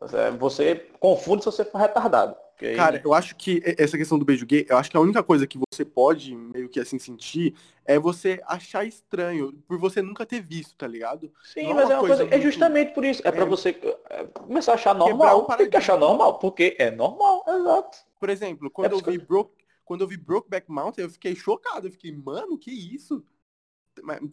Você, 0.00 0.30
você 0.30 0.74
confunde 0.98 1.42
se 1.42 1.50
você 1.50 1.64
for 1.64 1.78
retardado. 1.78 2.34
Aí- 2.62 2.76
Cara, 2.76 3.00
eu 3.02 3.14
acho 3.14 3.34
que 3.36 3.62
essa 3.78 3.96
questão 3.96 4.18
do 4.18 4.24
beijo 4.24 4.44
gay, 4.44 4.66
eu 4.68 4.76
acho 4.76 4.90
que 4.90 4.96
a 4.96 5.00
única 5.00 5.22
coisa 5.22 5.46
que 5.46 5.58
você 5.72 5.82
pode 5.82 6.34
meio 6.36 6.68
que 6.68 6.78
assim 6.78 6.98
sentir 6.98 7.54
é 7.86 7.98
você 7.98 8.38
achar 8.46 8.84
estranho, 8.84 9.52
por 9.66 9.78
você 9.78 10.02
nunca 10.02 10.26
ter 10.26 10.40
visto, 10.42 10.76
tá 10.76 10.86
ligado? 10.86 11.32
sim, 11.42 11.62
não 11.64 11.70
é 11.70 11.74
mas 11.74 11.90
é 11.90 11.94
uma 11.94 12.00
coisa 12.00 12.16
coisa, 12.16 12.22
é 12.24 12.26
muito- 12.36 12.42
justamente 12.42 12.92
por 12.94 13.02
isso. 13.04 13.22
É, 13.24 13.32
pra 13.32 13.42
É. 13.44 13.46
você 13.46 13.70
é, 14.10 14.24
começar 14.24 14.72
a 14.72 14.74
achar 14.74 14.94
normal. 14.94 15.40
o 15.48 15.56
Tem 15.56 15.70
que 15.70 15.76
achar 15.78 15.98
normal, 15.98 16.38
porque 16.38 16.76
é 16.78 16.90
normal, 16.90 17.44
exato. 17.48 17.98
Por 18.18 18.28
exemplo, 18.28 18.70
quando 18.70 18.92
É 18.92 18.94
eu 18.94 19.00
vi 19.00 19.16
Broke, 19.18 19.64
quando 19.82 20.02
eu 20.02 20.06
vi 20.08 20.18
Brokeback 20.18 20.70
Mountain, 20.70 21.04
eu 21.04 21.10
fiquei 21.10 21.34
chocado, 21.34 21.86
eu 21.88 21.90
fiquei, 21.92 22.12
mano, 22.12 22.58
que 22.58 22.70
isso? 22.70 23.24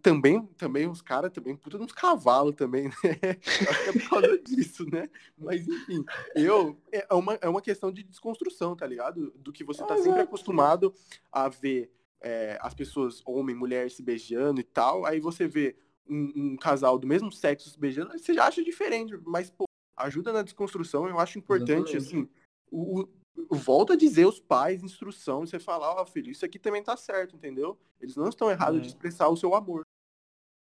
Também, 0.01 0.45
também 0.57 0.87
os 0.87 1.01
caras 1.01 1.31
também, 1.31 1.55
puta 1.55 1.77
uns 1.77 1.91
cavalos 1.91 2.55
também, 2.55 2.85
né? 2.87 2.93
Acho 3.69 3.83
que 3.83 3.89
é 3.89 3.93
por 3.93 4.09
causa 4.09 4.37
disso, 4.39 4.85
né? 4.91 5.09
Mas 5.37 5.67
enfim, 5.67 6.05
eu 6.35 6.79
é 6.91 7.13
uma, 7.13 7.33
é 7.35 7.47
uma 7.49 7.61
questão 7.61 7.91
de 7.91 8.03
desconstrução, 8.03 8.75
tá 8.75 8.85
ligado? 8.85 9.31
Do 9.37 9.51
que 9.51 9.63
você 9.63 9.85
tá 9.85 9.93
Ah, 9.93 9.97
sempre 9.97 10.11
exato. 10.19 10.27
acostumado 10.27 10.93
a 11.31 11.47
ver 11.49 11.91
é, 12.21 12.57
as 12.61 12.73
pessoas, 12.73 13.21
homem, 13.25 13.55
mulher, 13.55 13.89
se 13.91 14.01
beijando 14.01 14.59
e 14.59 14.63
tal. 14.63 15.05
Aí 15.05 15.19
você 15.19 15.47
vê 15.47 15.75
um, 16.09 16.31
um 16.35 16.57
casal 16.57 16.97
do 16.97 17.07
mesmo 17.07 17.31
sexo 17.31 17.69
se 17.69 17.79
beijando, 17.79 18.17
você 18.17 18.33
já 18.33 18.45
acha 18.47 18.63
diferente, 18.63 19.17
mas, 19.25 19.49
pô, 19.49 19.65
ajuda 19.95 20.31
na 20.31 20.41
desconstrução, 20.41 21.07
eu 21.07 21.19
acho 21.19 21.37
importante, 21.37 21.95
Exatamente. 21.95 21.97
assim, 21.97 22.29
o- 22.71 23.07
volta 23.49 23.93
a 23.93 23.97
dizer 23.97 24.25
os 24.25 24.39
pais, 24.39 24.83
instrução, 24.83 25.43
e 25.43 25.47
você 25.47 25.59
falar, 25.59 25.93
ó, 25.93 26.05
filho, 26.05 26.31
isso 26.31 26.45
aqui 26.45 26.57
também 26.57 26.83
tá 26.83 26.97
certo, 26.97 27.35
entendeu? 27.35 27.77
Eles 28.01 28.15
não 28.15 28.29
estão 28.29 28.49
errados 28.49 28.79
Hum. 28.79 28.81
de 28.81 28.87
expressar 28.87 29.29
o 29.29 29.37
seu 29.37 29.53
amor. 29.53 29.85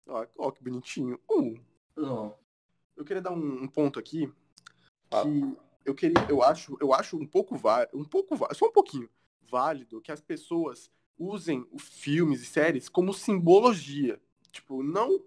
Ó, 0.08 0.26
ó, 0.38 0.52
que 0.52 0.64
bonitinho. 0.64 1.20
Não. 1.96 2.36
eu 2.96 3.06
queria 3.06 3.22
dar 3.22 3.32
um, 3.32 3.64
um 3.64 3.68
ponto 3.68 4.00
aqui 4.00 4.32
que 5.10 5.58
eu 5.86 5.96
queria, 5.96 6.26
eu 6.30 6.42
acho, 6.44 6.78
eu 6.80 6.94
acho 6.94 7.18
um 7.18 7.26
pouco 7.26 7.56
válido, 7.56 7.98
um 7.98 8.06
pouco 8.06 8.38
só 8.54 8.68
um 8.68 8.72
pouquinho 8.72 9.10
válido 9.42 10.02
que 10.02 10.12
as 10.12 10.22
pessoas 10.22 10.90
usem 11.18 11.66
os 11.72 11.84
filmes 11.84 12.42
e 12.42 12.46
séries 12.46 12.88
como 12.88 13.14
simbologia. 13.14 14.20
Tipo, 14.52 14.84
não 14.84 15.24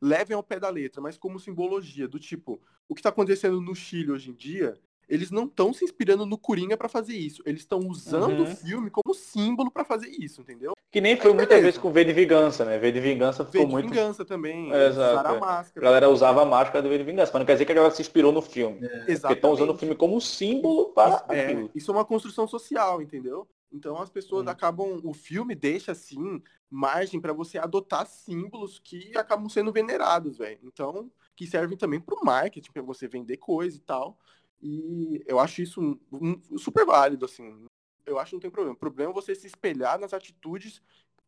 levem 0.00 0.34
ao 0.36 0.42
pé 0.42 0.58
da 0.58 0.68
letra, 0.68 1.00
mas 1.00 1.16
como 1.16 1.38
simbologia 1.38 2.08
do 2.08 2.18
tipo, 2.18 2.60
o 2.88 2.94
que 2.94 3.02
tá 3.02 3.08
acontecendo 3.08 3.60
no 3.60 3.74
Chile 3.74 4.10
hoje 4.12 4.30
em 4.30 4.34
dia, 4.34 4.78
eles 5.12 5.30
não 5.30 5.44
estão 5.44 5.74
se 5.74 5.84
inspirando 5.84 6.24
no 6.24 6.38
Coringa 6.38 6.74
pra 6.74 6.88
fazer 6.88 7.14
isso, 7.14 7.42
eles 7.44 7.60
estão 7.60 7.80
usando 7.80 8.30
Uhum. 8.30 8.42
o 8.44 8.46
filme 8.46 8.90
como 8.90 9.14
símbolo 9.14 9.70
pra 9.70 9.84
fazer 9.84 10.08
isso, 10.08 10.40
entendeu? 10.40 10.72
Que 10.90 11.02
nem 11.02 11.16
foi 11.18 11.34
muitas 11.34 11.60
vezes 11.60 11.76
com 11.78 11.92
V 11.92 12.02
de 12.04 12.14
Vingança, 12.14 12.64
né? 12.64 12.78
V 12.78 12.90
de 12.92 13.00
Vingança 13.00 13.44
ficou 13.44 13.66
de 13.66 13.72
muito. 13.72 13.88
vingança 13.90 14.24
também, 14.24 14.72
É, 14.72 14.86
exato, 14.88 15.20
usar 15.20 15.26
a 15.30 15.34
é. 15.34 15.36
A 15.36 15.40
máscara. 15.40 15.84
galera 15.86 16.08
usava 16.08 16.42
a 16.42 16.44
máscara 16.46 16.80
do 16.82 16.88
V 16.88 16.96
de 16.96 17.04
Vingança, 17.04 17.30
mas 17.30 17.40
não 17.40 17.46
quer 17.46 17.52
dizer 17.52 17.66
que 17.66 17.72
a 17.72 17.74
galera 17.74 17.94
se 17.94 18.00
inspirou 18.00 18.32
no 18.32 18.40
filme. 18.40 18.80
Porque 18.88 19.10
estão 19.12 19.52
usando 19.52 19.68
o 19.68 19.72
Exatamente. 19.72 19.78
filme 19.80 19.94
como 19.94 20.18
símbolo 20.18 20.88
para 20.94 21.16
Isso, 21.16 21.24
é, 21.28 21.44
aquilo. 21.46 21.70
isso 21.74 21.90
é 21.90 21.94
uma 21.94 22.04
construção 22.06 22.48
social, 22.48 23.02
entendeu? 23.02 23.46
Então 23.70 24.00
as 24.00 24.08
pessoas 24.08 24.46
Hum. 24.46 24.50
acabam. 24.50 25.00
O 25.04 25.12
filme 25.12 25.54
deixa, 25.54 25.92
assim, 25.92 26.42
margem 26.70 27.20
pra 27.20 27.34
você 27.34 27.58
adotar 27.58 28.06
símbolos 28.06 28.78
que 28.82 29.16
acabam 29.16 29.48
sendo 29.48 29.72
venerados, 29.72 30.38
velho. 30.38 30.58
Então, 30.62 31.10
que 31.36 31.46
servem 31.46 31.76
também 31.76 32.00
pro 32.00 32.22
marketing, 32.24 32.70
pra 32.72 32.82
você 32.82 33.06
vender 33.08 33.36
coisa 33.38 33.76
e 33.76 33.80
tal. 33.80 34.18
E 34.62 35.22
eu 35.26 35.40
acho 35.40 35.60
isso 35.60 35.80
um- 35.80 35.98
um- 36.12 36.58
super 36.58 36.86
válido, 36.86 37.24
assim. 37.24 37.66
Eu 38.06 38.18
acho 38.18 38.30
que 38.30 38.36
não 38.36 38.40
tem 38.40 38.50
problema. 38.50 38.74
O 38.74 38.78
problema 38.78 39.10
é 39.10 39.14
você 39.14 39.34
se 39.34 39.46
espelhar 39.46 39.98
nas 39.98 40.14
atitudes 40.14 40.80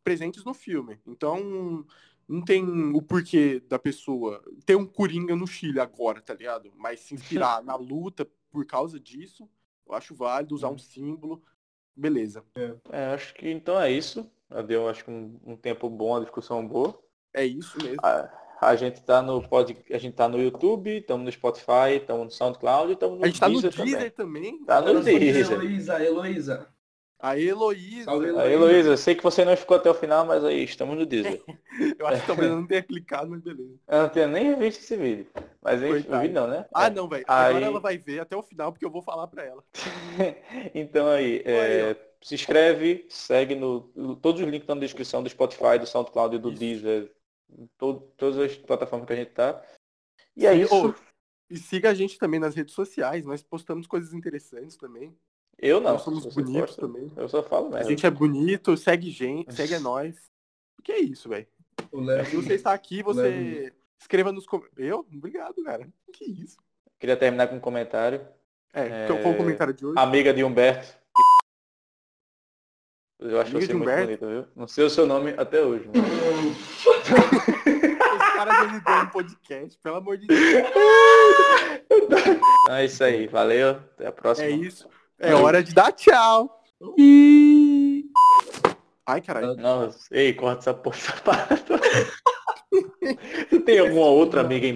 presentes 0.03 0.43
no 0.45 0.53
filme. 0.53 0.99
Então, 1.05 1.85
não 2.27 2.41
tem 2.43 2.63
o 2.93 3.01
porquê 3.01 3.59
da 3.59 3.77
pessoa 3.77 4.43
ter 4.65 4.75
um 4.75 4.85
Coringa 4.85 5.35
no 5.35 5.45
Chile 5.47 5.79
agora, 5.79 6.21
tá 6.21 6.33
ligado? 6.33 6.71
Mas 6.75 7.01
se 7.01 7.13
inspirar 7.13 7.61
na 7.63 7.75
luta 7.75 8.25
por 8.49 8.65
causa 8.65 8.99
disso, 8.99 9.49
eu 9.85 9.93
acho 9.93 10.15
válido 10.15 10.55
usar 10.55 10.69
um 10.69 10.77
símbolo. 10.77 11.43
Beleza. 11.95 12.43
É, 12.89 13.13
acho 13.13 13.33
que 13.35 13.49
então 13.49 13.79
é 13.79 13.91
isso. 13.91 14.29
Deu 14.67 14.87
acho 14.87 15.03
que 15.03 15.11
um, 15.11 15.39
um 15.45 15.57
tempo 15.57 15.89
bom, 15.89 16.15
a 16.15 16.19
discussão 16.21 16.65
boa. 16.65 16.97
É 17.33 17.45
isso 17.45 17.77
mesmo. 17.81 17.99
A, 18.01 18.44
a 18.61 18.75
gente 18.75 19.01
tá 19.01 19.21
no 19.21 19.41
pod, 19.47 19.75
a 19.91 19.97
gente 19.97 20.13
tá 20.15 20.27
no 20.27 20.41
YouTube, 20.41 20.97
estamos 20.97 21.25
no 21.25 21.31
Spotify, 21.31 21.97
estamos 21.99 22.25
no 22.25 22.31
SoundCloud, 22.31 22.93
estamos 22.93 23.19
no 23.19 23.23
A 23.25 23.27
gente 23.27 23.39
tá 23.39 23.47
no 23.49 23.61
Deezer 23.61 23.83
Deezer 23.85 24.11
também. 24.13 24.51
também. 24.57 24.65
Tá 24.65 24.81
no 24.81 25.01
Deezer. 25.01 25.51
Heloísa, 25.51 26.03
Heloísa. 26.03 26.67
A 27.17 27.39
Heloísa. 27.39 28.11
Aí, 28.41 28.53
Heloísa, 28.53 28.97
sei 28.97 29.15
que 29.15 29.23
você 29.23 29.43
não 29.45 29.55
ficou 29.55 29.77
até 29.77 29.89
o 29.89 29.93
final, 29.95 30.25
mas 30.25 30.43
aí 30.43 30.63
estamos 30.63 30.97
no 30.97 31.05
Deezer. 31.05 31.41
Eu 31.97 32.05
acho 32.07 32.21
que 32.21 32.27
talvez 32.27 32.49
eu 32.49 32.55
não 32.57 32.67
tenha 32.67 32.83
clicado, 32.83 33.29
mas 33.29 33.41
beleza. 33.41 33.73
Eu 33.87 34.01
não 34.03 34.09
tenho 34.09 34.27
nem 34.27 34.55
visto 34.57 34.79
esse 34.81 34.95
vídeo. 34.95 35.27
Mas 35.61 35.81
Coitado. 35.81 36.17
o 36.17 36.21
vídeo 36.21 36.33
não, 36.35 36.47
né? 36.47 36.65
Ah, 36.73 36.87
É. 36.87 36.89
não, 36.89 37.07
velho. 37.07 37.25
Aí- 37.27 37.49
Agora 37.49 37.65
ela 37.65 37.79
vai 37.79 37.97
ver 37.97 38.19
até 38.19 38.35
o 38.35 38.43
final, 38.43 38.71
porque 38.71 38.85
eu 38.85 38.91
vou 38.91 39.01
falar 39.01 39.27
pra 39.27 39.43
ela. 39.43 39.63
então 40.73 41.07
aí, 41.07 41.41
é, 41.45 41.95
se 42.21 42.35
inscreve, 42.35 43.05
segue 43.09 43.55
no. 43.55 43.81
Todos 44.21 44.41
os 44.41 44.45
links 44.47 44.61
estão 44.63 44.75
na 44.75 44.81
descrição 44.81 45.23
do 45.23 45.29
Spotify, 45.29 45.79
do 45.79 45.87
SoundCloud 45.87 46.35
e 46.35 46.39
do 46.39 46.49
Isso. 46.49 46.59
Deezer. 46.59 47.11
To- 47.77 48.11
todas 48.17 48.37
as 48.39 48.55
plataformas 48.57 49.07
que 49.07 49.13
a 49.13 49.15
gente 49.17 49.31
tá. 49.31 49.63
E 50.35 50.45
é 50.45 50.53
Sim, 50.53 50.61
isso. 50.61 50.87
ô, 50.89 50.93
E 51.49 51.57
siga 51.57 51.91
a 51.91 51.93
gente 51.93 52.17
também 52.17 52.39
nas 52.39 52.55
redes 52.55 52.73
sociais. 52.73 53.25
Nós 53.25 53.43
postamos 53.43 53.85
coisas 53.87 54.13
interessantes 54.13 54.75
também. 54.77 55.15
Eu 55.59 55.79
não. 55.79 55.93
Nós 55.93 56.01
somos 56.01 56.25
bonitos 56.33 56.75
também. 56.75 57.11
Eu 57.15 57.29
só 57.29 57.43
falo 57.43 57.67
A 57.67 57.69
merda. 57.71 57.89
gente 57.89 58.05
é 58.05 58.09
bonito, 58.09 58.75
segue 58.75 59.09
gente, 59.11 59.53
segue 59.53 59.75
a 59.75 59.79
nós. 59.79 60.15
O 60.77 60.81
que 60.81 60.91
é 60.91 60.99
isso, 60.99 61.29
velho? 61.29 61.47
O 61.91 62.03
Se 62.25 62.35
você 62.35 62.55
está 62.55 62.73
aqui, 62.73 63.03
você 63.03 63.21
Levo. 63.21 63.75
escreva 64.01 64.31
nos 64.31 64.45
comentários. 64.45 64.87
Eu? 64.89 64.99
Obrigado, 65.13 65.63
cara. 65.63 65.87
Que 66.11 66.25
isso? 66.25 66.57
Queria 66.99 67.15
terminar 67.15 67.47
com 67.47 67.55
um 67.55 67.59
comentário. 67.59 68.27
É, 68.73 69.03
É, 69.05 69.07
qual 69.07 69.33
o 69.33 69.37
comentário 69.37 69.73
de 69.73 69.85
hoje? 69.85 69.97
Amiga 69.99 70.33
de 70.33 70.43
Humberto. 70.43 70.97
Eu 73.19 73.39
acho 73.39 73.51
Amiga 73.51 73.65
você 73.67 73.73
muito 73.73 73.83
Humberto? 73.83 74.05
bonita, 74.05 74.27
viu? 74.27 74.45
Não 74.55 74.67
sei 74.67 74.83
o 74.83 74.89
seu 74.89 75.05
nome 75.05 75.33
até 75.37 75.61
hoje. 75.61 75.87
Os 78.15 78.33
caras 78.33 78.59
dele 78.59 78.79
dão 78.81 79.03
um 79.03 79.07
podcast, 79.07 79.79
pelo 79.81 79.95
amor 79.97 80.17
de 80.17 80.27
Deus. 80.27 80.41
Então 81.91 82.75
é 82.75 82.85
isso 82.85 83.03
aí. 83.03 83.27
Valeu. 83.27 83.71
Até 83.71 84.07
a 84.07 84.11
próxima. 84.11 84.47
É 84.47 84.51
isso. 84.51 84.87
É 85.19 85.33
hora 85.33 85.63
de 85.63 85.73
dar 85.73 85.91
tchau. 85.91 86.61
Ai, 89.07 89.21
caralho. 89.21 89.55
Não, 89.55 89.93
ei, 90.11 90.33
corta 90.33 90.59
essa 90.59 90.73
porra. 90.73 90.97
Você 93.49 93.59
tem 93.65 93.79
alguma 93.79 94.07
outra 94.07 94.41
amiga 94.41 94.65
em 94.65 94.73